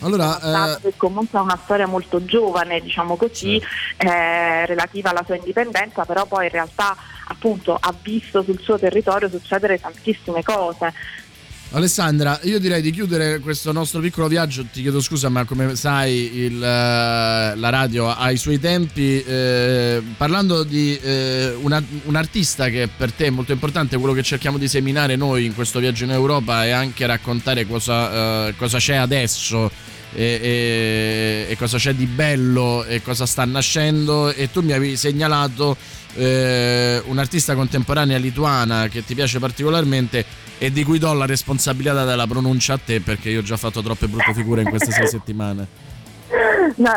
Allora, 0.00 0.78
eh, 0.82 0.92
comunque 0.96 1.38
ha 1.38 1.42
una 1.42 1.58
storia 1.62 1.86
molto 1.86 2.24
giovane, 2.24 2.80
diciamo 2.80 3.16
così, 3.16 3.60
eh, 3.96 4.66
relativa 4.66 5.10
alla 5.10 5.22
sua 5.24 5.36
indipendenza, 5.36 6.04
però 6.04 6.26
poi 6.26 6.44
in 6.44 6.50
realtà 6.52 6.96
appunto 7.28 7.76
ha 7.78 7.94
visto 8.02 8.42
sul 8.42 8.60
suo 8.60 8.78
territorio 8.78 9.28
succedere 9.28 9.80
tantissime 9.80 10.42
cose. 10.42 10.92
Alessandra, 11.72 12.38
io 12.44 12.60
direi 12.60 12.80
di 12.80 12.92
chiudere 12.92 13.40
questo 13.40 13.72
nostro 13.72 14.00
piccolo 14.00 14.28
viaggio. 14.28 14.64
Ti 14.72 14.82
chiedo 14.82 15.00
scusa, 15.00 15.28
ma 15.28 15.44
come 15.44 15.74
sai, 15.74 16.36
il, 16.36 16.62
eh, 16.62 17.56
la 17.56 17.68
radio 17.70 18.08
ha 18.08 18.30
i 18.30 18.36
suoi 18.36 18.60
tempi. 18.60 19.20
eh, 19.22 20.00
parlando 20.16 20.62
di 20.62 20.96
eh, 21.02 21.54
una- 21.60 21.82
un 22.04 22.14
artista 22.14 22.68
che 22.68 22.88
per 22.94 23.10
te 23.12 23.26
è 23.26 23.30
molto 23.30 23.50
importante, 23.50 23.96
quello 23.96 24.14
che 24.14 24.22
cerchiamo 24.22 24.58
di 24.58 24.68
seminare 24.68 25.16
noi 25.16 25.44
in 25.44 25.54
questo 25.54 25.80
viaggio 25.80 26.04
in 26.04 26.12
Europa 26.12 26.64
è 26.64 26.70
anche 26.70 27.04
raccontare 27.04 27.66
cosa, 27.66 28.46
eh, 28.46 28.54
cosa 28.56 28.78
c'è 28.78 28.94
adesso. 28.94 29.68
E, 30.18 30.40
e- 31.46 31.46
e 31.50 31.56
cosa 31.58 31.76
c'è 31.76 31.92
di 31.92 32.06
bello 32.06 32.84
e 32.84 33.02
cosa 33.02 33.26
sta 33.26 33.44
nascendo. 33.44 34.32
E 34.32 34.50
tu 34.50 34.62
mi 34.62 34.72
avevi 34.72 34.96
segnalato 34.96 35.76
eh, 36.14 37.02
un'artista 37.04 37.54
contemporanea 37.54 38.16
lituana 38.16 38.88
che 38.88 39.04
ti 39.04 39.14
piace 39.14 39.38
particolarmente 39.38 40.24
e 40.56 40.72
di 40.72 40.84
cui 40.84 40.98
do 40.98 41.12
la 41.12 41.26
responsabilità 41.26 42.04
della 42.06 42.26
pronuncia 42.26 42.72
a 42.72 42.80
te 42.82 43.00
perché 43.00 43.28
io 43.28 43.40
ho 43.40 43.42
già 43.42 43.58
fatto 43.58 43.82
troppe 43.82 44.08
brutte 44.08 44.32
figure 44.32 44.62
in 44.62 44.70
queste 44.70 44.90
sei 44.90 45.06
settimane. 45.06 45.66
No, 46.76 46.90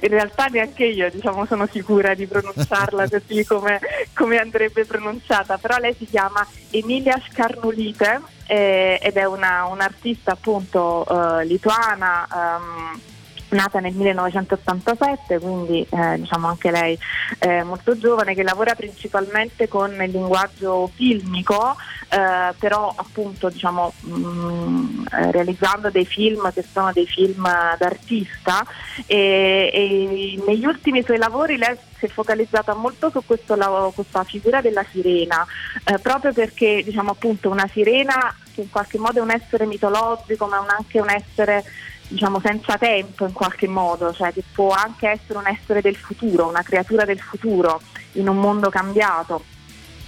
in 0.00 0.08
realtà 0.08 0.46
neanche 0.46 0.84
io 0.84 1.10
diciamo, 1.10 1.44
sono 1.46 1.68
sicura 1.70 2.14
di 2.14 2.26
pronunciarla 2.26 3.08
così 3.10 3.44
come, 3.44 3.78
come 4.14 4.38
andrebbe 4.38 4.84
pronunciata, 4.86 5.58
però 5.58 5.76
lei 5.78 5.94
si 5.98 6.06
chiama 6.06 6.46
Emilia 6.70 7.20
Scarnulite 7.30 8.20
eh, 8.50 8.98
ed 9.00 9.16
è 9.16 9.24
una, 9.24 9.66
un'artista 9.66 10.32
appunto 10.32 11.06
eh, 11.06 11.44
lituana. 11.44 12.26
ehm, 12.32 13.00
Nata 13.50 13.80
nel 13.80 13.92
1987, 13.94 15.38
quindi 15.38 15.86
eh, 15.88 16.20
diciamo 16.20 16.48
anche 16.48 16.70
lei 16.70 16.98
eh, 17.38 17.62
molto 17.62 17.96
giovane, 17.98 18.34
che 18.34 18.42
lavora 18.42 18.74
principalmente 18.74 19.68
con 19.68 19.90
il 20.02 20.10
linguaggio 20.10 20.90
filmico, 20.94 21.76
eh, 22.08 22.54
però 22.58 22.92
appunto 22.94 23.48
diciamo 23.48 23.92
mh, 24.00 25.04
eh, 25.12 25.30
realizzando 25.32 25.90
dei 25.90 26.06
film 26.06 26.52
che 26.52 26.64
sono 26.70 26.92
dei 26.92 27.06
film 27.06 27.48
d'artista. 27.78 28.64
E, 29.06 29.70
e 29.72 30.42
negli 30.46 30.64
ultimi 30.64 31.02
suoi 31.02 31.18
lavori 31.18 31.56
lei 31.56 31.76
si 31.98 32.06
è 32.06 32.08
focalizzata 32.08 32.74
molto 32.74 33.10
su 33.10 33.22
questo 33.24 33.56
questa 33.94 34.24
figura 34.24 34.60
della 34.60 34.84
sirena, 34.90 35.46
eh, 35.84 35.98
proprio 35.98 36.32
perché 36.32 36.82
diciamo 36.84 37.10
appunto 37.10 37.50
una 37.50 37.68
sirena 37.68 38.34
che 38.54 38.62
in 38.62 38.70
qualche 38.70 38.98
modo 38.98 39.18
è 39.18 39.22
un 39.22 39.30
essere 39.30 39.66
mitologico 39.66 40.46
ma 40.46 40.64
anche 40.66 41.00
un 41.00 41.10
essere 41.10 41.64
diciamo 42.10 42.40
senza 42.40 42.76
tempo 42.76 43.24
in 43.24 43.32
qualche 43.32 43.68
modo, 43.68 44.12
cioè 44.12 44.32
che 44.32 44.42
può 44.52 44.70
anche 44.70 45.08
essere 45.08 45.38
un 45.38 45.46
essere 45.46 45.80
del 45.80 45.94
futuro, 45.94 46.48
una 46.48 46.62
creatura 46.62 47.04
del 47.04 47.20
futuro 47.20 47.80
in 48.12 48.28
un 48.28 48.36
mondo 48.36 48.68
cambiato. 48.68 49.44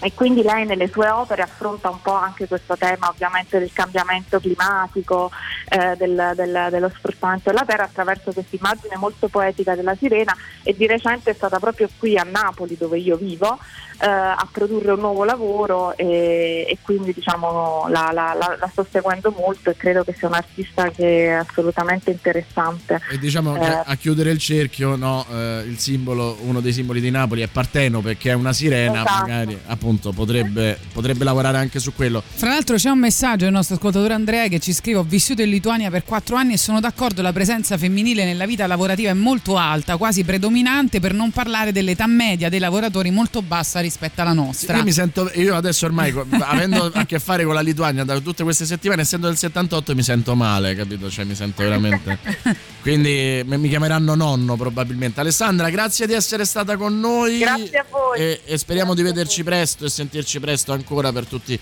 E 0.01 0.13
quindi 0.15 0.43
lei 0.43 0.67
nelle 0.67 0.89
sue 0.89 1.09
opere 1.09 1.43
affronta 1.43 1.89
un 1.89 2.03
po' 2.03 2.15
anche 2.15 2.49
questo 2.49 2.77
tema 2.77 3.09
ovviamente 3.09 3.61
del 3.61 3.73
cambiamento 3.73 4.41
climatico, 4.41 5.31
eh, 5.73 5.97
del- 5.97 6.33
del- 6.37 6.69
dello 6.71 6.91
sfruttamento 6.95 7.49
della 7.51 7.65
terra 7.65 7.85
attraverso 7.85 8.31
questa 8.33 8.55
immagine 8.57 8.97
molto 8.97 9.29
poetica 9.29 9.75
della 9.75 9.95
sirena 9.97 10.37
e 10.63 10.75
di 10.77 10.87
recente 10.87 11.31
è 11.31 11.35
stata 11.35 11.59
proprio 11.59 11.89
qui 11.99 12.19
a 12.19 12.27
Napoli 12.31 12.77
dove 12.79 12.99
io 12.99 13.17
vivo 13.17 13.59
eh, 14.03 14.07
a 14.07 14.47
produrre 14.51 14.93
un 14.93 14.99
nuovo 15.01 15.23
lavoro 15.25 15.97
e, 15.97 16.67
e 16.69 16.77
quindi 16.83 17.13
diciamo 17.15 17.87
la, 17.89 18.11
la- 18.13 18.35
la- 18.35 18.57
la 18.59 18.69
sto 18.71 18.85
seguendo 18.91 19.33
molto 19.37 19.71
e 19.71 19.77
credo 19.77 20.03
che 20.03 20.13
sia 20.19 20.27
un 20.29 20.35
artista 20.35 20.91
che 20.91 21.27
è 21.29 21.31
assolutamente 21.31 22.11
interessante. 22.11 23.01
E 23.11 23.19
diciamo 23.19 23.53
che 23.55 23.61
Eh. 23.67 23.83
a 23.85 23.97
chiudere 23.97 24.31
il 24.31 24.39
cerchio, 24.39 24.97
no, 24.97 25.25
eh, 25.33 25.63
il 25.67 25.79
simbolo, 25.79 26.37
uno 26.43 26.61
dei 26.61 26.73
simboli 26.73 27.01
di 27.01 27.11
Napoli 27.11 27.43
è 27.43 27.47
Partenope, 27.47 28.17
che 28.17 28.31
è 28.31 28.35
una 28.35 28.53
sirena, 28.53 29.03
Esatto. 29.05 29.21
magari 29.21 29.59
appunto 29.67 30.11
potrebbe, 30.13 30.79
potrebbe 30.93 31.23
lavorare 31.25 31.59
anche 31.59 31.79
su 31.79 31.95
quello. 31.95 32.23
Fra 32.27 32.49
l'altro 32.51 32.77
c'è 32.77 32.91
un 32.91 32.99
messaggio 32.99 33.45
del 33.45 33.53
nostro 33.55 33.77
ascoltatore 33.77 34.15
Andrea 34.15 34.49
che 34.49 34.59
ci 34.59 34.73
scrive 34.73 34.99
ho 34.99 35.05
vissuto 35.05 35.43
in 35.43 35.49
Lituania 35.63 35.91
per 35.91 36.03
quattro 36.03 36.35
anni 36.35 36.55
e 36.55 36.57
sono 36.57 36.81
d'accordo 36.81 37.23
la 37.23 37.33
presenza 37.33 37.79
femminile 37.79 38.25
nella 38.25 38.47
vita 38.47 38.67
lavorativa 38.67 39.11
è 39.11 39.15
molto 39.15 39.57
alta, 39.57 39.97
quasi 39.97 40.25
predominante 40.25 40.99
per 40.99 41.15
non 41.15 41.31
parlare 41.31 41.71
dell'età 41.71 42.09
media 42.09 42.49
dei 42.49 42.59
lavoratori 42.59 43.13
molto 43.13 43.43
bassa 43.43 43.79
rispetto 43.79 44.23
alla 44.23 44.33
nostra. 44.33 44.79
Io 44.79 44.83
mi 44.83 44.91
sento, 44.91 45.31
io 45.35 45.55
adesso 45.55 45.87
ormai, 45.87 46.13
avendo 46.43 46.91
a 46.93 47.07
che 47.07 47.21
fare 47.21 47.45
con 47.45 47.55
la 47.55 47.61
Lituania 47.61 48.03
da 48.03 48.19
tutte 48.19 48.43
queste 48.43 48.65
settimane, 48.65 49.03
essendo 49.03 49.29
del 49.29 49.37
78, 49.37 49.95
mi 49.95 50.03
sento 50.03 50.35
male, 50.35 50.75
capito? 50.75 51.09
Cioè, 51.09 51.25
mi 51.25 51.37
sento 51.37 51.63
veramente. 51.63 52.19
Quindi 52.83 53.45
mi 53.47 53.69
chiameranno 53.69 54.17
nonno 54.17 54.57
probabilmente. 54.57 55.21
Alessandra, 55.21 55.71
grazie 55.71 56.09
di 56.09 56.13
essere 56.13 56.45
stata 56.45 56.77
con 56.77 56.99
noi. 56.99 57.39
Grazie 57.39 57.79
a 57.79 57.85
voi. 57.89 58.19
E, 58.19 58.41
e 58.45 58.59
speriamo 58.59 58.95
di 58.95 59.03
vederci 59.03 59.45
presto 59.45 59.85
e 59.85 59.91
sentirci 59.91 60.41
presto 60.41 60.73
ancora 60.73 61.13
per 61.13 61.27
tutti 61.27 61.57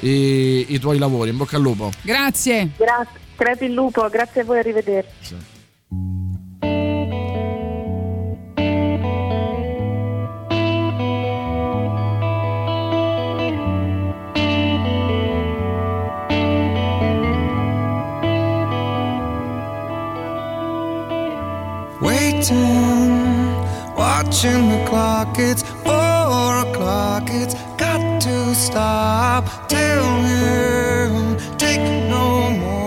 i, 0.00 0.66
i 0.70 0.78
tuoi 0.80 0.98
lavori. 0.98 1.30
In 1.30 1.36
bocca 1.36 1.54
al 1.54 1.62
lupo. 1.62 1.92
Grazie. 2.02 2.70
Grazie, 2.76 3.23
crepi 3.36 3.64
il 3.66 3.72
lupo, 3.72 4.08
grazie 4.08 4.42
a 4.42 4.44
voi, 4.44 4.58
arrivederci. 4.58 5.52
Waiting, 22.00 23.54
watching 23.96 24.68
the 24.68 24.84
clock. 24.86 25.38
It's 25.38 25.62
four 25.62 26.58
o'clock. 26.66 27.30
It's 27.30 27.54
got 27.78 28.20
to 28.20 28.54
stop. 28.54 29.48
Tell 29.68 30.04
him, 30.22 31.36
take 31.56 32.03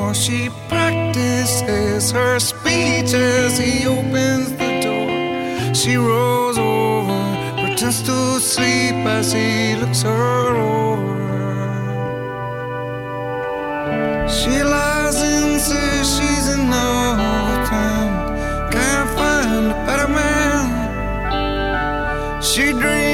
more. 0.08 0.14
She 0.14 0.50
practices 0.70 2.12
her 2.12 2.40
speech 2.40 3.14
as 3.14 3.58
he 3.58 3.88
opens 3.88 4.52
the 4.52 4.82
door. 4.86 5.76
She 5.76 5.98
rolls 5.98 6.58
over, 6.58 7.20
pretends 7.62 8.02
to 8.04 8.40
sleep 8.40 8.96
as 9.18 9.32
he 9.34 9.76
looks 9.76 10.02
her 10.04 10.56
over. 10.56 11.16
She 14.38 14.64
lies 14.64 15.22
and 15.22 15.60
says 15.68 16.06
she's 16.16 16.48
in 16.56 16.70
love 16.70 17.20
with 17.50 17.70
him. 17.76 18.08
Can't 18.76 19.10
find 19.18 19.66
a 19.72 19.78
better 19.88 20.10
man. 20.20 20.66
She 22.42 22.72
dreams 22.72 23.07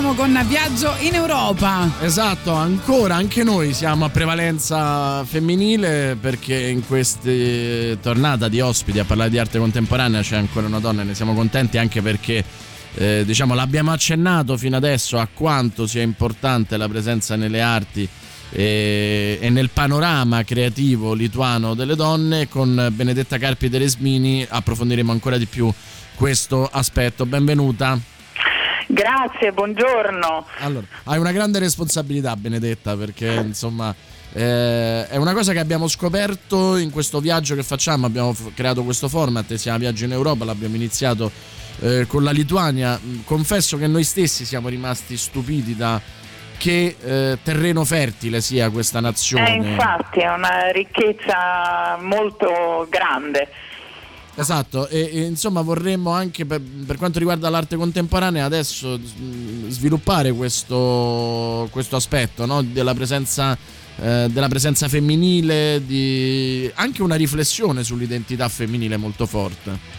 continuiamo 0.00 0.14
con 0.14 0.48
Viaggio 0.48 0.94
in 1.00 1.14
Europa. 1.14 1.90
Esatto, 2.00 2.52
ancora 2.52 3.16
anche 3.16 3.44
noi 3.44 3.74
siamo 3.74 4.06
a 4.06 4.08
prevalenza 4.08 5.22
femminile 5.24 6.16
perché 6.18 6.68
in 6.68 6.86
queste 6.86 7.98
tornata 8.00 8.48
di 8.48 8.60
ospiti 8.60 8.98
a 8.98 9.04
parlare 9.04 9.28
di 9.28 9.38
arte 9.38 9.58
contemporanea 9.58 10.22
c'è 10.22 10.36
ancora 10.36 10.66
una 10.66 10.78
donna 10.78 11.02
e 11.02 11.04
ne 11.04 11.14
siamo 11.14 11.34
contenti 11.34 11.76
anche 11.76 12.00
perché 12.00 12.42
eh, 12.94 13.24
diciamo 13.26 13.52
l'abbiamo 13.52 13.92
accennato 13.92 14.56
fino 14.56 14.76
adesso 14.76 15.18
a 15.18 15.28
quanto 15.32 15.86
sia 15.86 16.02
importante 16.02 16.78
la 16.78 16.88
presenza 16.88 17.36
nelle 17.36 17.60
arti 17.60 18.08
e, 18.50 19.38
e 19.40 19.50
nel 19.50 19.68
panorama 19.68 20.44
creativo 20.44 21.12
lituano 21.12 21.74
delle 21.74 21.94
donne 21.94 22.48
con 22.48 22.88
Benedetta 22.92 23.36
Carpi 23.36 23.68
Teresmini 23.68 24.46
approfondiremo 24.48 25.12
ancora 25.12 25.36
di 25.36 25.46
più 25.46 25.70
questo 26.14 26.68
aspetto. 26.72 27.26
Benvenuta. 27.26 28.18
Grazie, 28.92 29.52
buongiorno. 29.52 30.46
Allora, 30.58 30.84
hai 31.04 31.18
una 31.18 31.30
grande 31.30 31.60
responsabilità, 31.60 32.34
Benedetta, 32.34 32.96
perché 32.96 33.32
insomma 33.34 33.94
eh, 34.32 35.06
è 35.06 35.16
una 35.16 35.32
cosa 35.32 35.52
che 35.52 35.60
abbiamo 35.60 35.86
scoperto 35.86 36.76
in 36.76 36.90
questo 36.90 37.20
viaggio 37.20 37.54
che 37.54 37.62
facciamo. 37.62 38.06
Abbiamo 38.06 38.32
f- 38.32 38.52
creato 38.52 38.82
questo 38.82 39.08
format, 39.08 39.46
si 39.54 39.62
chiama 39.62 39.78
Viaggio 39.78 40.06
in 40.06 40.12
Europa, 40.12 40.44
l'abbiamo 40.44 40.74
iniziato 40.74 41.30
eh, 41.80 42.06
con 42.08 42.24
la 42.24 42.32
Lituania. 42.32 42.98
Mm, 43.00 43.20
Confesso 43.24 43.76
che 43.78 43.86
noi 43.86 44.02
stessi 44.02 44.44
siamo 44.44 44.68
rimasti 44.68 45.16
stupiti 45.16 45.76
da 45.76 46.00
che 46.58 46.96
eh, 47.00 47.38
terreno 47.42 47.84
fertile 47.84 48.40
sia 48.40 48.70
questa 48.70 48.98
nazione. 48.98 49.50
Eh, 49.50 49.54
infatti 49.54 50.18
è 50.18 50.28
una 50.32 50.68
ricchezza 50.72 51.96
molto 52.00 52.86
grande. 52.90 53.48
Esatto, 54.40 54.88
e, 54.88 55.10
e, 55.12 55.20
insomma 55.22 55.60
vorremmo 55.60 56.10
anche 56.10 56.46
per, 56.46 56.60
per, 56.60 56.96
quanto 56.96 57.18
riguarda 57.18 57.48
l'arte 57.48 57.76
contemporanea 57.76 58.44
adesso 58.44 58.98
sviluppare 59.68 60.32
questo, 60.32 61.68
questo 61.70 61.96
aspetto 61.96 62.46
no? 62.46 62.62
della, 62.62 62.94
presenza, 62.94 63.56
eh, 64.00 64.28
della 64.30 64.48
presenza 64.48 64.88
femminile, 64.88 65.82
di, 65.84 66.70
anche 66.74 67.02
una 67.02 67.16
riflessione 67.16 67.84
sull'identità 67.84 68.48
femminile 68.48 68.96
molto 68.96 69.26
forte. 69.26 69.98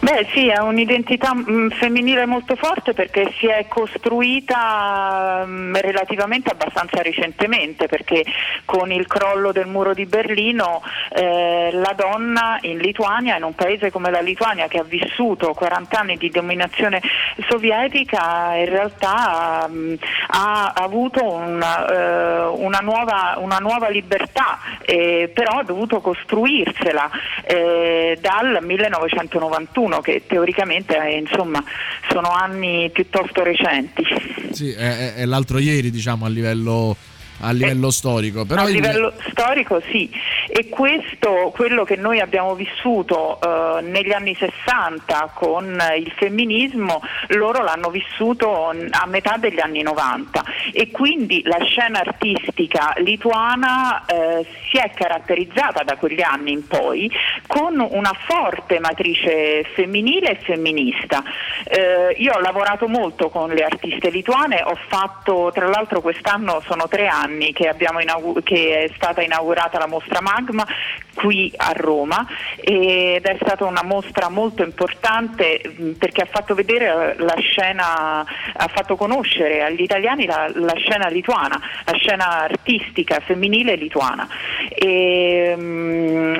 Beh 0.00 0.28
sì, 0.32 0.46
è 0.46 0.60
un'identità 0.60 1.34
mh, 1.34 1.70
femminile 1.70 2.24
molto 2.24 2.54
forte 2.54 2.92
perché 2.92 3.32
si 3.38 3.48
è 3.48 3.66
costruita 3.66 5.44
mh, 5.44 5.80
relativamente 5.80 6.50
abbastanza 6.50 7.02
recentemente 7.02 7.88
perché 7.88 8.24
con 8.64 8.92
il 8.92 9.08
crollo 9.08 9.50
del 9.50 9.66
muro 9.66 9.94
di 9.94 10.06
Berlino 10.06 10.82
eh, 11.10 11.70
la 11.72 11.94
donna 11.96 12.58
in 12.60 12.78
Lituania, 12.78 13.38
in 13.38 13.42
un 13.42 13.54
paese 13.56 13.90
come 13.90 14.10
la 14.10 14.20
Lituania 14.20 14.68
che 14.68 14.78
ha 14.78 14.84
vissuto 14.84 15.52
40 15.52 15.98
anni 15.98 16.16
di 16.16 16.30
dominazione 16.30 17.02
sovietica, 17.48 18.54
in 18.54 18.68
realtà 18.68 19.66
mh, 19.66 19.94
ha 20.28 20.74
avuto 20.76 21.24
una, 21.24 21.86
eh, 21.86 22.46
una, 22.54 22.78
nuova, 22.78 23.34
una 23.38 23.58
nuova, 23.58 23.88
libertà, 23.88 24.58
eh, 24.82 25.28
però 25.34 25.58
ha 25.58 25.64
dovuto 25.64 26.00
costruirsela 26.00 27.10
eh, 27.44 28.16
dal 28.20 28.58
1991 28.62 29.87
che 30.00 30.22
teoricamente 30.26 30.96
eh, 30.96 31.16
insomma, 31.16 31.62
sono 32.10 32.30
anni 32.30 32.90
piuttosto 32.92 33.42
recenti. 33.42 34.04
Sì, 34.50 34.70
è, 34.72 35.14
è 35.14 35.24
l'altro 35.24 35.58
ieri 35.58 35.90
diciamo 35.90 36.24
a 36.24 36.28
livello 36.28 36.96
a 37.40 37.52
livello 37.52 37.88
eh, 37.88 37.92
storico. 37.92 38.44
Però 38.44 38.62
a 38.62 38.66
livello 38.66 39.08
il... 39.08 39.30
storico 39.30 39.80
sì, 39.90 40.10
e 40.48 40.68
questo, 40.68 41.52
quello 41.54 41.84
che 41.84 41.96
noi 41.96 42.20
abbiamo 42.20 42.54
vissuto 42.54 43.38
eh, 43.40 43.82
negli 43.82 44.12
anni 44.12 44.34
60 44.34 45.32
con 45.34 45.80
il 45.96 46.12
femminismo, 46.16 47.00
loro 47.28 47.62
l'hanno 47.62 47.90
vissuto 47.90 48.68
a 48.68 49.06
metà 49.06 49.36
degli 49.36 49.60
anni 49.60 49.82
90 49.82 50.44
e 50.72 50.90
quindi 50.90 51.42
la 51.44 51.58
scena 51.64 52.00
artistica 52.00 52.94
lituana 52.98 54.04
eh, 54.06 54.46
si 54.70 54.78
è 54.78 54.90
caratterizzata 54.94 55.82
da 55.82 55.96
quegli 55.96 56.22
anni 56.22 56.52
in 56.52 56.66
poi 56.66 57.10
con 57.46 57.78
una 57.78 58.12
forte 58.26 58.78
matrice 58.80 59.64
femminile 59.74 60.30
e 60.30 60.38
femminista. 60.42 61.22
Eh, 61.64 62.14
io 62.18 62.32
ho 62.34 62.40
lavorato 62.40 62.88
molto 62.88 63.28
con 63.28 63.50
le 63.50 63.64
artiste 63.64 64.10
lituane, 64.10 64.62
ho 64.62 64.76
fatto 64.88 65.50
tra 65.52 65.68
l'altro 65.68 66.00
quest'anno 66.00 66.62
sono 66.66 66.88
tre 66.88 67.06
anni 67.06 67.27
anni 67.28 67.52
che, 67.52 67.70
inaugur- 68.00 68.42
che, 68.42 68.84
è 68.84 68.90
stata 68.94 69.22
inaugurata 69.22 69.78
la 69.78 69.86
mostra 69.86 70.20
Magma 70.20 70.66
qui 71.14 71.52
a 71.56 71.72
Roma 71.74 72.24
ed 72.60 73.24
è 73.24 73.36
stata 73.40 73.64
una 73.64 73.82
mostra 73.82 74.28
molto 74.28 74.62
importante 74.62 75.60
perché 75.98 76.22
ha 76.22 76.28
fatto 76.30 76.54
vedere 76.54 77.16
la 77.18 77.34
scena, 77.38 78.20
ha 78.20 78.68
fatto 78.68 78.94
conoscere 78.94 79.62
agli 79.62 79.82
italiani 79.82 80.26
la, 80.26 80.48
la 80.54 80.74
scena 80.76 81.08
lituana, 81.08 81.60
la 81.84 81.94
scena 81.94 82.42
artistica 82.42 83.18
femminile 83.20 83.74
lituana. 83.74 84.28
E, 84.70 85.56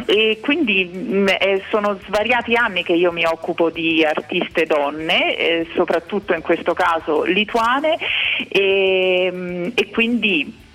e 0.06 0.38
quindi 0.40 1.26
sono 1.70 1.98
svariati 2.06 2.54
anni 2.54 2.84
che 2.84 2.92
io 2.92 3.10
mi 3.10 3.24
occupo 3.24 3.70
di 3.70 4.04
artiste 4.04 4.64
donne, 4.64 5.36
eh, 5.36 5.66
soprattutto 5.74 6.34
in 6.34 6.40
questo 6.40 6.74
caso 6.74 7.24
lituane, 7.24 7.96
e, 8.48 9.72
e 9.74 9.90
quindi 9.90 10.66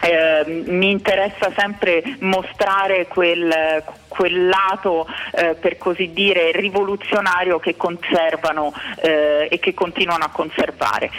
eh, 0.00 0.64
mi 0.66 0.90
interessa 0.90 1.52
sempre 1.56 2.02
mostrare 2.20 3.06
quel, 3.08 3.82
quel 4.08 4.48
lato 4.48 5.06
eh, 5.34 5.56
per 5.60 5.78
così 5.78 6.10
dire 6.12 6.52
rivoluzionario 6.52 7.58
che 7.58 7.76
conservano 7.76 8.72
eh, 9.02 9.48
e 9.50 9.58
che 9.58 9.74
continuano 9.74 10.24
a 10.24 10.28
conservare. 10.28 11.10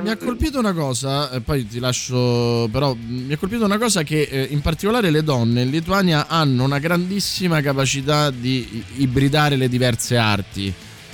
mi 0.00 0.10
ha 0.10 0.16
colpito 0.16 0.58
una 0.58 0.72
cosa, 0.72 1.30
e 1.30 1.40
poi 1.40 1.66
ti 1.66 1.78
lascio 1.78 2.68
però, 2.70 2.94
mi 2.94 3.32
ha 3.32 3.36
colpito 3.36 3.64
una 3.64 3.78
cosa 3.78 4.02
che 4.02 4.22
eh, 4.22 4.48
in 4.50 4.60
particolare 4.60 5.10
le 5.10 5.22
donne 5.22 5.62
in 5.62 5.70
Lituania 5.70 6.26
hanno 6.28 6.64
una 6.64 6.78
grandissima 6.78 7.60
capacità 7.60 8.30
di 8.30 8.84
ibridare 8.96 9.56
le 9.56 9.68
diverse 9.68 10.16
arti. 10.16 10.72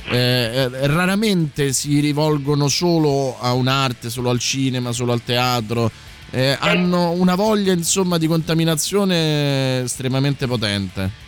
Eh, 0.09 0.69
raramente 0.87 1.73
si 1.73 1.99
rivolgono 1.99 2.69
solo 2.69 3.37
a 3.41 3.53
un'arte, 3.55 4.09
solo 4.09 4.31
al 4.31 4.39
cinema, 4.39 4.93
solo 4.93 5.13
al 5.13 5.25
teatro, 5.25 5.91
eh, 6.31 6.57
hanno 6.59 7.11
una 7.11 7.35
voglia 7.35 7.73
insomma 7.73 8.19
di 8.19 8.27
contaminazione 8.27 9.83
estremamente 9.83 10.47
potente. 10.47 11.25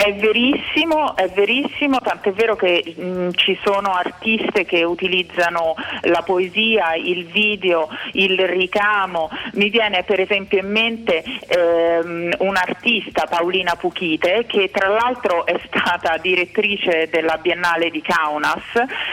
È 0.00 0.14
verissimo, 0.14 1.16
è 1.16 1.28
verissimo, 1.30 1.98
tant'è 1.98 2.30
vero 2.30 2.54
che 2.54 2.94
mh, 2.96 3.30
ci 3.32 3.58
sono 3.64 3.90
artiste 3.94 4.64
che 4.64 4.84
utilizzano 4.84 5.74
la 6.02 6.22
poesia, 6.22 6.94
il 6.94 7.26
video, 7.26 7.88
il 8.12 8.38
ricamo. 8.46 9.28
Mi 9.54 9.70
viene 9.70 10.04
per 10.04 10.20
esempio 10.20 10.60
in 10.60 10.70
mente 10.70 11.24
ehm, 11.48 12.30
un'artista, 12.38 13.26
Paolina 13.28 13.74
Puchite, 13.74 14.44
che 14.46 14.70
tra 14.70 14.86
l'altro 14.86 15.44
è 15.44 15.58
stata 15.66 16.16
direttrice 16.18 17.08
della 17.10 17.36
Biennale 17.38 17.90
di 17.90 18.00
Kaunas 18.00 18.62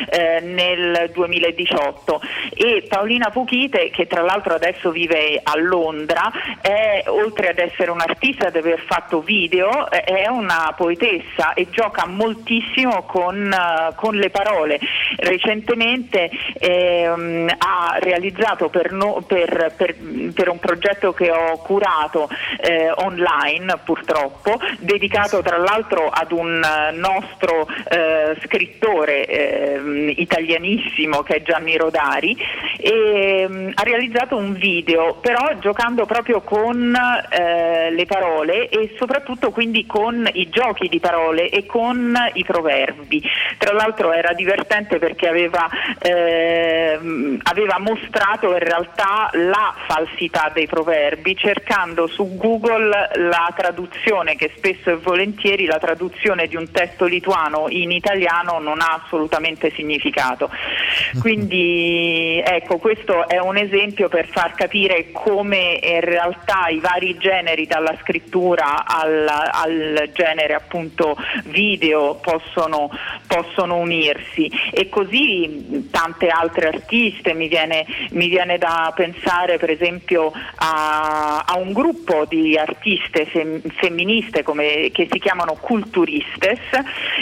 eh, 0.08 0.40
nel 0.42 1.10
2018 1.12 2.22
e 2.54 2.86
Paolina 2.88 3.32
Puchite, 3.32 3.90
che 3.90 4.06
tra 4.06 4.22
l'altro 4.22 4.54
adesso 4.54 4.92
vive 4.92 5.40
a 5.42 5.58
Londra, 5.58 6.32
è, 6.62 7.06
oltre 7.08 7.50
ad 7.50 7.58
essere 7.58 7.90
un'artista, 7.90 8.50
ad 8.50 8.56
aver 8.56 8.84
fatto 8.86 9.22
video, 9.22 9.90
è 9.90 10.28
una 10.28 10.74
poetessa 10.76 11.54
e 11.54 11.68
gioca 11.70 12.06
moltissimo 12.06 13.04
con, 13.04 13.52
uh, 13.52 13.96
con 13.96 14.16
le 14.16 14.30
parole. 14.30 14.80
Recentemente 15.18 16.30
ehm, 16.60 17.48
ha 17.58 17.98
realizzato 18.00 18.70
per, 18.70 18.92
no, 18.92 19.24
per, 19.26 19.74
per, 19.76 19.96
per, 20.34 20.50
un 20.50 20.60
progetto 20.60 21.14
che 21.14 21.32
ho 21.32 21.58
curato 21.58 22.30
eh, 22.62 22.92
online 22.96 23.80
purtroppo, 23.84 24.60
dedicato 24.80 25.42
tra 25.42 25.58
l'altro 25.58 26.10
ad 26.10 26.32
un 26.32 26.62
nostro 26.94 27.68
eh, 27.90 28.38
scrittore 28.44 29.26
eh, 29.26 30.14
italianissimo 30.18 31.22
che 31.24 31.36
è 31.36 31.42
Gianni 31.42 31.78
Rodari, 31.78 32.38
e, 32.78 33.46
um, 33.48 33.72
ha 33.74 33.84
realizzato 33.84 34.36
un 34.36 34.54
video 34.54 35.16
però 35.16 35.58
giocando 35.60 36.06
proprio 36.06 36.42
con 36.42 36.96
eh, 37.30 37.92
le 37.92 38.06
parole 38.06 38.70
e 38.70 38.96
soprattutto 38.98 39.52
quindi 39.52 39.86
con 39.86 40.28
i 40.34 40.50
giochi 40.50 40.65
giochi 40.66 40.88
di 40.88 41.00
parole 41.00 41.50
e 41.50 41.66
con 41.66 42.16
i 42.34 42.44
proverbi. 42.44 43.22
Tra 43.58 43.74
l'altro 43.74 44.12
era 44.12 44.34
divertente 44.34 44.98
perché 44.98 45.28
aveva, 45.28 45.70
eh, 46.02 47.00
aveva 47.44 47.78
mostrato 47.80 48.52
in 48.52 48.60
realtà 48.60 49.30
la 49.34 49.74
falsità 49.88 50.50
dei 50.54 50.66
proverbi 50.66 51.36
cercando 51.38 52.08
su 52.08 52.36
Google 52.36 53.10
la 53.16 53.54
traduzione 53.56 54.36
che 54.36 54.52
spesso 54.56 54.90
e 54.90 54.96
volentieri 54.96 55.66
la 55.66 55.78
traduzione 55.78 56.48
di 56.48 56.56
un 56.56 56.72
testo 56.72 57.06
lituano 57.06 57.68
in 57.70 57.92
italiano 57.92 58.60
non 58.60 58.82
ha 58.82 59.02
assolutamente 59.04 59.72
significato. 59.76 60.50
Quindi 61.22 62.42
ecco, 62.44 62.78
questo 62.78 63.28
è 63.28 63.40
un 63.40 63.58
esempio 63.58 64.10
per 64.10 64.28
far 64.28 64.54
capire 64.54 65.12
come 65.12 65.80
in 65.82 66.02
realtà 66.02 66.68
i 66.70 66.80
vari 66.80 67.18
generi 67.18 67.68
dalla 67.68 67.96
scrittura 68.02 68.86
al, 68.86 69.28
al 69.28 70.10
genere 70.14 70.55
appunto 70.56 71.16
video 71.46 72.16
possono, 72.16 72.90
possono 73.28 73.78
unirsi. 73.78 74.52
E 74.72 74.90
così 74.90 75.90
tante 75.92 76.28
altre 76.28 76.68
artiste, 76.68 77.34
mi 77.34 77.48
viene, 77.48 77.86
mi 78.12 78.28
viene 78.28 78.58
da 78.58 78.92
pensare 78.96 79.58
per 79.58 79.70
esempio 79.70 80.32
a, 80.56 81.44
a 81.46 81.58
un 81.58 81.74
gruppo 81.74 82.26
di 82.26 82.58
artiste 82.58 83.26
fem- 83.26 83.62
femministe 83.62 84.44
come- 84.44 84.90
che 84.92 85.08
si 85.12 85.20
chiamano 85.20 85.58
culturistes, 85.60 86.60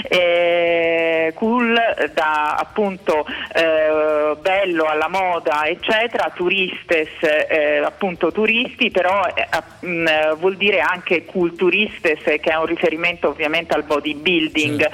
eh, 0.08 1.34
cool 1.36 1.74
da 2.14 2.56
appunto 2.56 3.26
eh, 3.54 4.36
bello 4.40 4.86
alla 4.86 5.10
moda 5.10 5.66
eccetera, 5.66 6.32
turistes 6.34 7.10
eh, 7.22 7.78
appunto 7.84 8.32
turisti, 8.32 8.92
però 8.92 9.22
eh, 9.34 9.88
mh, 9.88 10.36
vuol 10.38 10.56
dire 10.56 10.80
anche 10.80 11.26
culturistes 11.26 12.24
che 12.24 12.40
è 12.40 12.56
un 12.56 12.66
riferimento 12.66 13.23
ovviamente 13.30 13.74
al 13.74 13.84
bodybuilding. 13.84 14.90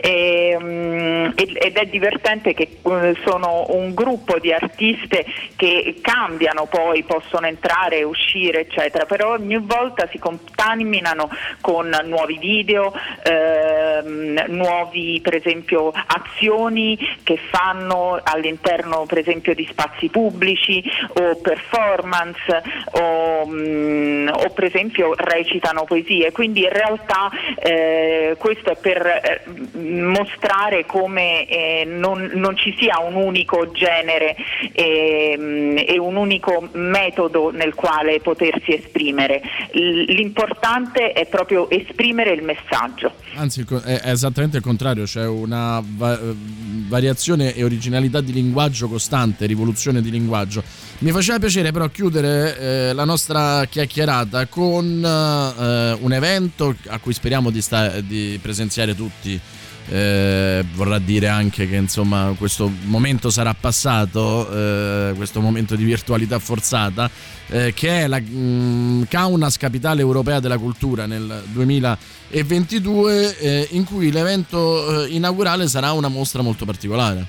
E, 0.00 0.56
mh, 0.58 1.32
ed 1.34 1.76
è 1.76 1.86
divertente 1.86 2.54
che 2.54 2.78
eh, 2.82 3.16
sono 3.24 3.66
un 3.70 3.94
gruppo 3.94 4.38
di 4.38 4.52
artiste 4.52 5.24
che 5.56 5.96
cambiano 6.00 6.66
poi, 6.66 7.02
possono 7.04 7.46
entrare 7.46 8.02
uscire 8.02 8.60
eccetera, 8.60 9.06
però 9.06 9.32
ogni 9.32 9.58
volta 9.58 10.08
si 10.10 10.18
contaminano 10.18 11.28
con 11.60 11.90
nuovi 12.04 12.38
video, 12.38 12.92
ehm, 13.22 14.44
nuovi 14.48 15.20
per 15.22 15.34
esempio 15.34 15.90
azioni 15.90 16.98
che 17.22 17.38
fanno 17.50 18.20
all'interno 18.22 19.04
per 19.06 19.18
esempio 19.18 19.54
di 19.54 19.66
spazi 19.70 20.08
pubblici 20.08 20.82
o 21.14 21.36
performance 21.36 22.62
o, 22.92 23.46
mm, 23.46 24.28
o 24.28 24.50
per 24.50 24.64
esempio 24.64 25.14
recitano 25.16 25.84
poesie, 25.84 26.32
quindi 26.32 26.62
in 26.62 26.72
realtà 26.72 27.30
eh, 27.62 28.36
questo 28.38 28.70
è 28.70 28.76
per 28.76 29.06
eh, 29.06 29.42
mostrare 29.78 30.86
come 30.86 31.46
eh, 31.46 31.84
non, 31.86 32.30
non 32.34 32.56
ci 32.56 32.74
sia 32.78 33.00
un 33.00 33.14
unico 33.14 33.70
genere 33.70 34.36
ehm, 34.72 35.84
e 35.86 35.98
un 35.98 36.16
unico 36.16 36.68
metodo 36.72 37.50
nel 37.50 37.74
quale 37.74 38.20
potersi 38.20 38.74
esprimere. 38.74 39.42
L'importante 39.72 41.12
è 41.12 41.26
proprio 41.26 41.68
esprimere 41.70 42.32
il 42.32 42.42
messaggio. 42.42 43.12
Anzi, 43.34 43.64
è 43.84 44.00
esattamente 44.04 44.56
il 44.56 44.62
contrario, 44.62 45.04
c'è 45.04 45.26
una 45.26 45.82
va- 45.84 46.18
variazione 46.88 47.54
e 47.54 47.64
originalità 47.64 48.20
di 48.20 48.32
linguaggio 48.32 48.88
costante, 48.88 49.46
rivoluzione 49.46 50.00
di 50.00 50.10
linguaggio. 50.10 50.62
Mi 51.00 51.12
faceva 51.12 51.38
piacere 51.38 51.70
però 51.70 51.88
chiudere 51.88 52.58
eh, 52.58 52.92
la 52.92 53.04
nostra 53.04 53.64
chiacchierata 53.66 54.46
con 54.46 55.04
eh, 55.04 55.96
un 56.00 56.12
evento 56.12 56.74
a 56.88 56.98
cui 56.98 57.12
speriamo 57.12 57.47
di, 57.50 57.62
sta- 57.62 58.00
di 58.00 58.38
presenziare 58.40 58.94
tutti. 58.94 59.40
Eh, 59.90 60.62
vorrà 60.74 60.98
dire 60.98 61.28
anche 61.28 61.66
che 61.66 61.76
insomma 61.76 62.34
questo 62.36 62.70
momento 62.84 63.30
sarà 63.30 63.54
passato, 63.54 64.50
eh, 64.50 65.14
questo 65.16 65.40
momento 65.40 65.76
di 65.76 65.84
virtualità 65.84 66.38
forzata, 66.38 67.10
eh, 67.48 67.72
che 67.72 68.02
è 68.02 68.06
la 68.06 68.20
mm, 68.20 69.04
Kaunas 69.08 69.56
Capitale 69.56 70.02
Europea 70.02 70.40
della 70.40 70.58
Cultura 70.58 71.06
nel 71.06 71.42
2022, 71.46 73.38
eh, 73.38 73.68
in 73.70 73.84
cui 73.84 74.12
l'evento 74.12 75.04
eh, 75.04 75.08
inaugurale 75.08 75.66
sarà 75.68 75.92
una 75.92 76.08
mostra 76.08 76.42
molto 76.42 76.66
particolare. 76.66 77.26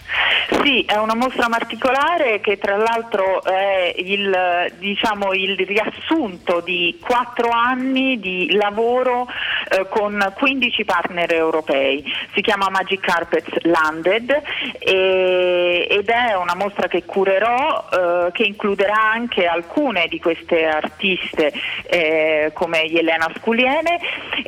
Sì, 0.62 0.84
è 0.86 0.96
una 0.98 1.16
mostra 1.16 1.48
particolare 1.50 2.40
che 2.40 2.58
tra 2.58 2.78
l'altro 2.78 3.44
è 3.44 3.94
il, 3.98 4.74
diciamo, 4.78 5.34
il 5.34 5.58
riassunto 5.58 6.62
di 6.62 6.98
quattro 7.02 7.50
anni 7.50 8.20
di 8.20 8.52
lavoro 8.54 9.28
eh, 9.70 9.88
con 9.90 10.34
15 10.36 10.86
partner 10.86 11.34
europei. 11.34 12.04
Si 12.34 12.42
chiama 12.42 12.70
Magic 12.70 13.00
Carpets 13.00 13.64
Landed 13.64 14.42
e- 14.80 15.88
ed 15.90 16.10
è 16.10 16.36
una 16.36 16.56
mostra 16.56 16.88
che 16.88 17.04
curerò 17.06 17.88
eh, 17.92 18.32
che 18.32 18.44
includerà 18.44 19.12
anche 19.12 19.46
alcune 19.46 20.08
di 20.08 20.20
queste 20.20 20.66
artiste 20.66 21.52
eh, 21.84 22.52
come 22.54 22.84
Elena 22.84 23.30
Sculiene 23.38 24.00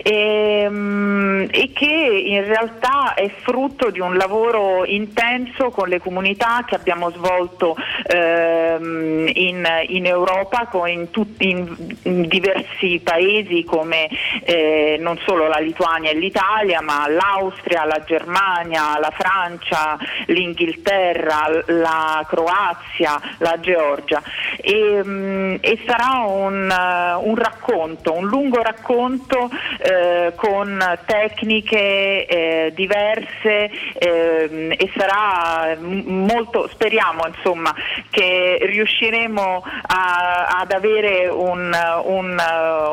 e, 0.01 0.67
mm, 0.69 1.45
e 1.51 1.71
che 1.73 1.85
in 2.25 2.45
realtà 2.45 3.13
è 3.13 3.29
frutto 3.41 3.89
di 3.89 3.99
un 3.99 4.15
lavoro 4.15 4.85
intenso 4.85 5.69
con 5.81 5.89
le 5.89 5.99
comunità 5.99 6.63
che 6.63 6.75
abbiamo 6.75 7.09
svolto 7.09 7.75
ehm, 8.05 9.27
in, 9.33 9.67
in 9.87 10.05
Europa, 10.05 10.67
in, 10.85 11.09
tutti, 11.09 11.49
in, 11.49 11.97
in 12.03 12.27
diversi 12.27 13.01
paesi 13.03 13.63
come 13.63 14.07
eh, 14.43 14.97
non 14.99 15.17
solo 15.25 15.47
la 15.47 15.57
Lituania 15.57 16.11
e 16.11 16.13
l'Italia, 16.13 16.81
ma 16.81 17.07
l'Austria, 17.07 17.85
la 17.85 18.03
Germania, 18.05 18.99
la 18.99 19.11
Francia, 19.11 19.97
l'Inghilterra, 20.27 21.63
la 21.65 22.23
Croazia, 22.29 23.19
la 23.39 23.57
Georgia. 23.59 24.21
E, 24.57 25.01
mm, 25.03 25.55
e 25.61 25.79
sarà 25.87 26.25
un, 26.27 26.69
eh, 26.69 27.13
un 27.25 27.35
racconto, 27.35 28.13
un 28.13 28.27
lungo 28.27 28.61
racconto 28.61 29.49
eh, 29.79 30.33
con 30.35 30.99
tecniche 31.07 32.27
eh, 32.27 32.71
diverse 32.75 33.71
ehm, 33.97 34.73
e 34.77 34.91
sarà 34.95 35.70
molto, 35.79 36.67
speriamo 36.71 37.23
insomma 37.27 37.73
che 38.09 38.59
riusciremo 38.61 39.63
a- 39.87 40.47
ad 40.59 40.71
avere 40.71 41.27
un, 41.27 41.71
un, 42.05 42.41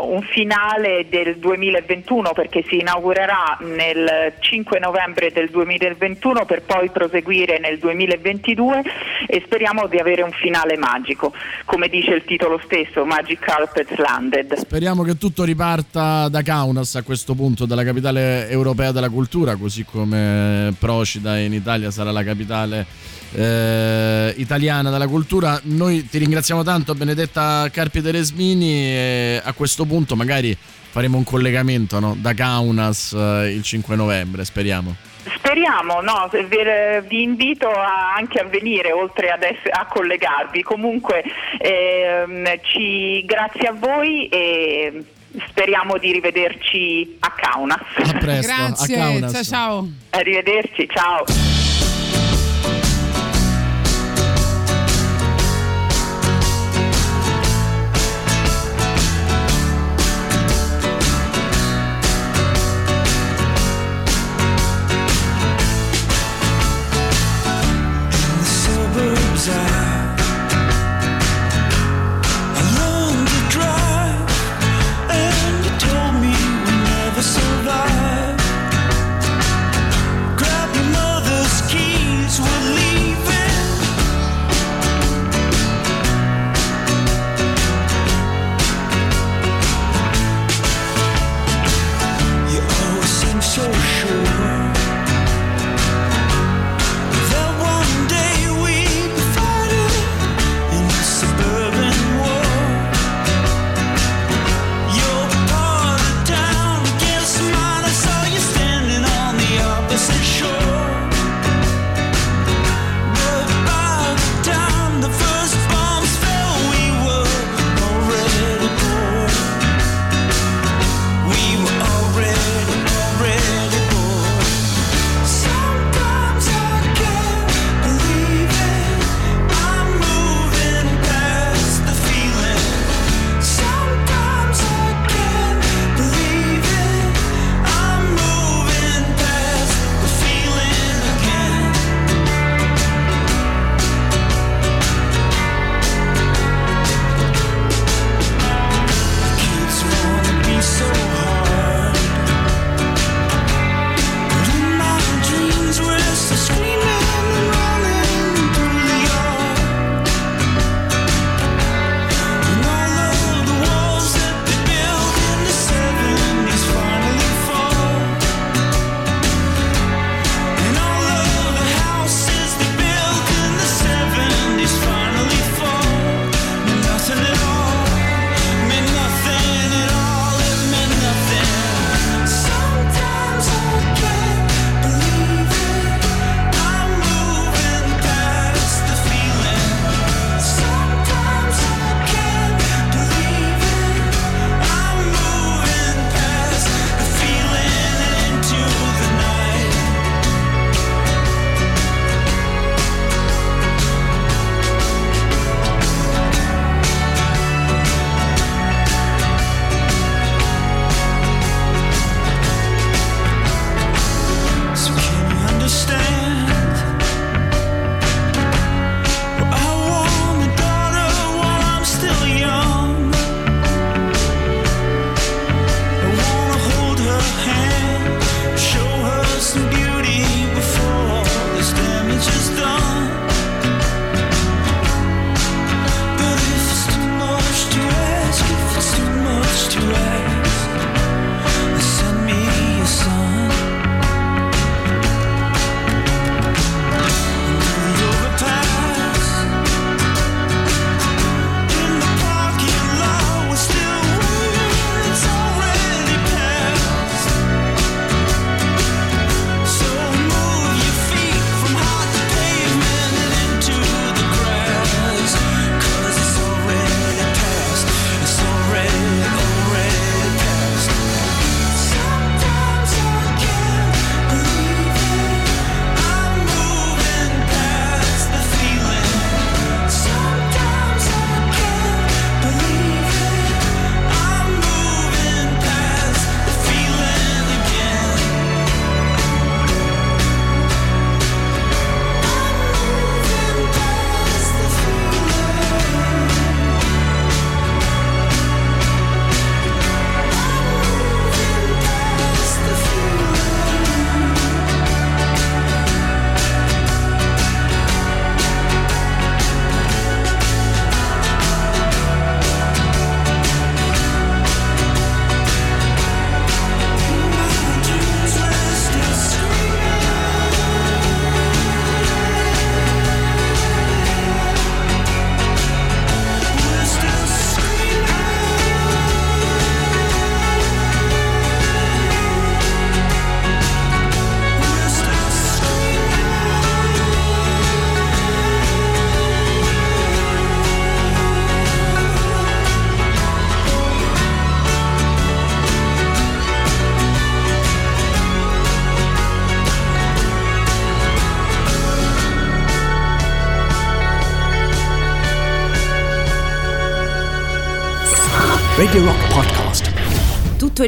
un 0.02 0.22
finale 0.22 1.06
del 1.08 1.36
2021 1.38 2.32
perché 2.32 2.64
si 2.66 2.78
inaugurerà 2.78 3.58
nel 3.60 4.34
5 4.38 4.78
novembre 4.78 5.30
del 5.32 5.48
2021 5.50 6.44
per 6.44 6.62
poi 6.62 6.90
proseguire 6.90 7.58
nel 7.58 7.78
2022 7.78 8.82
e 9.26 9.42
speriamo 9.44 9.86
di 9.86 9.98
avere 9.98 10.22
un 10.22 10.32
finale 10.32 10.76
magico, 10.76 11.32
come 11.64 11.88
dice 11.88 12.12
il 12.14 12.24
titolo 12.24 12.60
stesso, 12.64 13.04
Magic 13.04 13.40
Carpets 13.40 13.96
Landed. 13.96 14.54
Speriamo 14.54 15.02
che 15.02 15.16
tutto 15.16 15.44
riparta 15.44 16.28
da 16.28 16.42
Kaunas 16.42 16.94
a 16.96 17.02
questo 17.02 17.34
punto, 17.34 17.66
dalla 17.66 17.84
capitale 17.84 18.48
europea 18.48 18.92
della 18.92 19.08
cultura, 19.10 19.56
così 19.56 19.84
come 19.84 20.74
Procida 20.78 21.38
in 21.38 21.52
Italia 21.52 21.90
sarà 21.90 22.10
la 22.12 22.22
capitale 22.22 22.67
eh, 23.32 24.34
italiana 24.36 24.90
della 24.90 25.06
cultura. 25.06 25.60
Noi 25.64 26.08
ti 26.08 26.18
ringraziamo 26.18 26.62
tanto 26.62 26.94
Benedetta 26.94 27.68
Carpi 27.70 28.00
Teresmini 28.02 28.70
e 28.86 29.40
a 29.42 29.52
questo 29.52 29.84
punto 29.84 30.16
magari 30.16 30.56
faremo 30.90 31.16
un 31.18 31.24
collegamento 31.24 32.00
no? 32.00 32.16
da 32.18 32.32
Kaunas 32.34 33.12
eh, 33.12 33.52
il 33.54 33.62
5 33.62 33.94
novembre, 33.96 34.44
speriamo. 34.44 34.94
Speriamo, 35.36 36.00
no, 36.00 36.30
vi, 36.32 36.46
vi 37.06 37.22
invito 37.22 37.68
a- 37.68 38.14
anche 38.16 38.38
a 38.38 38.44
venire 38.44 38.92
oltre 38.92 39.28
ad 39.28 39.42
ess- 39.42 39.68
a 39.70 39.84
collegarvi. 39.86 40.62
Comunque 40.62 41.22
ehm, 41.58 42.44
ci, 42.62 43.22
grazie 43.26 43.68
a 43.68 43.72
voi 43.72 44.26
e 44.28 45.04
speriamo 45.50 45.98
di 45.98 46.12
rivederci 46.12 47.16
a 47.20 47.32
Kaunas. 47.36 47.80
A 47.96 48.12
presto, 48.18 48.46
Grazie, 48.52 48.96
a 48.96 48.98
Kaunas. 48.98 49.32
ciao 49.32 49.42
ciao. 49.44 49.88
Arrivederci, 50.10 50.88
ciao. 50.90 51.57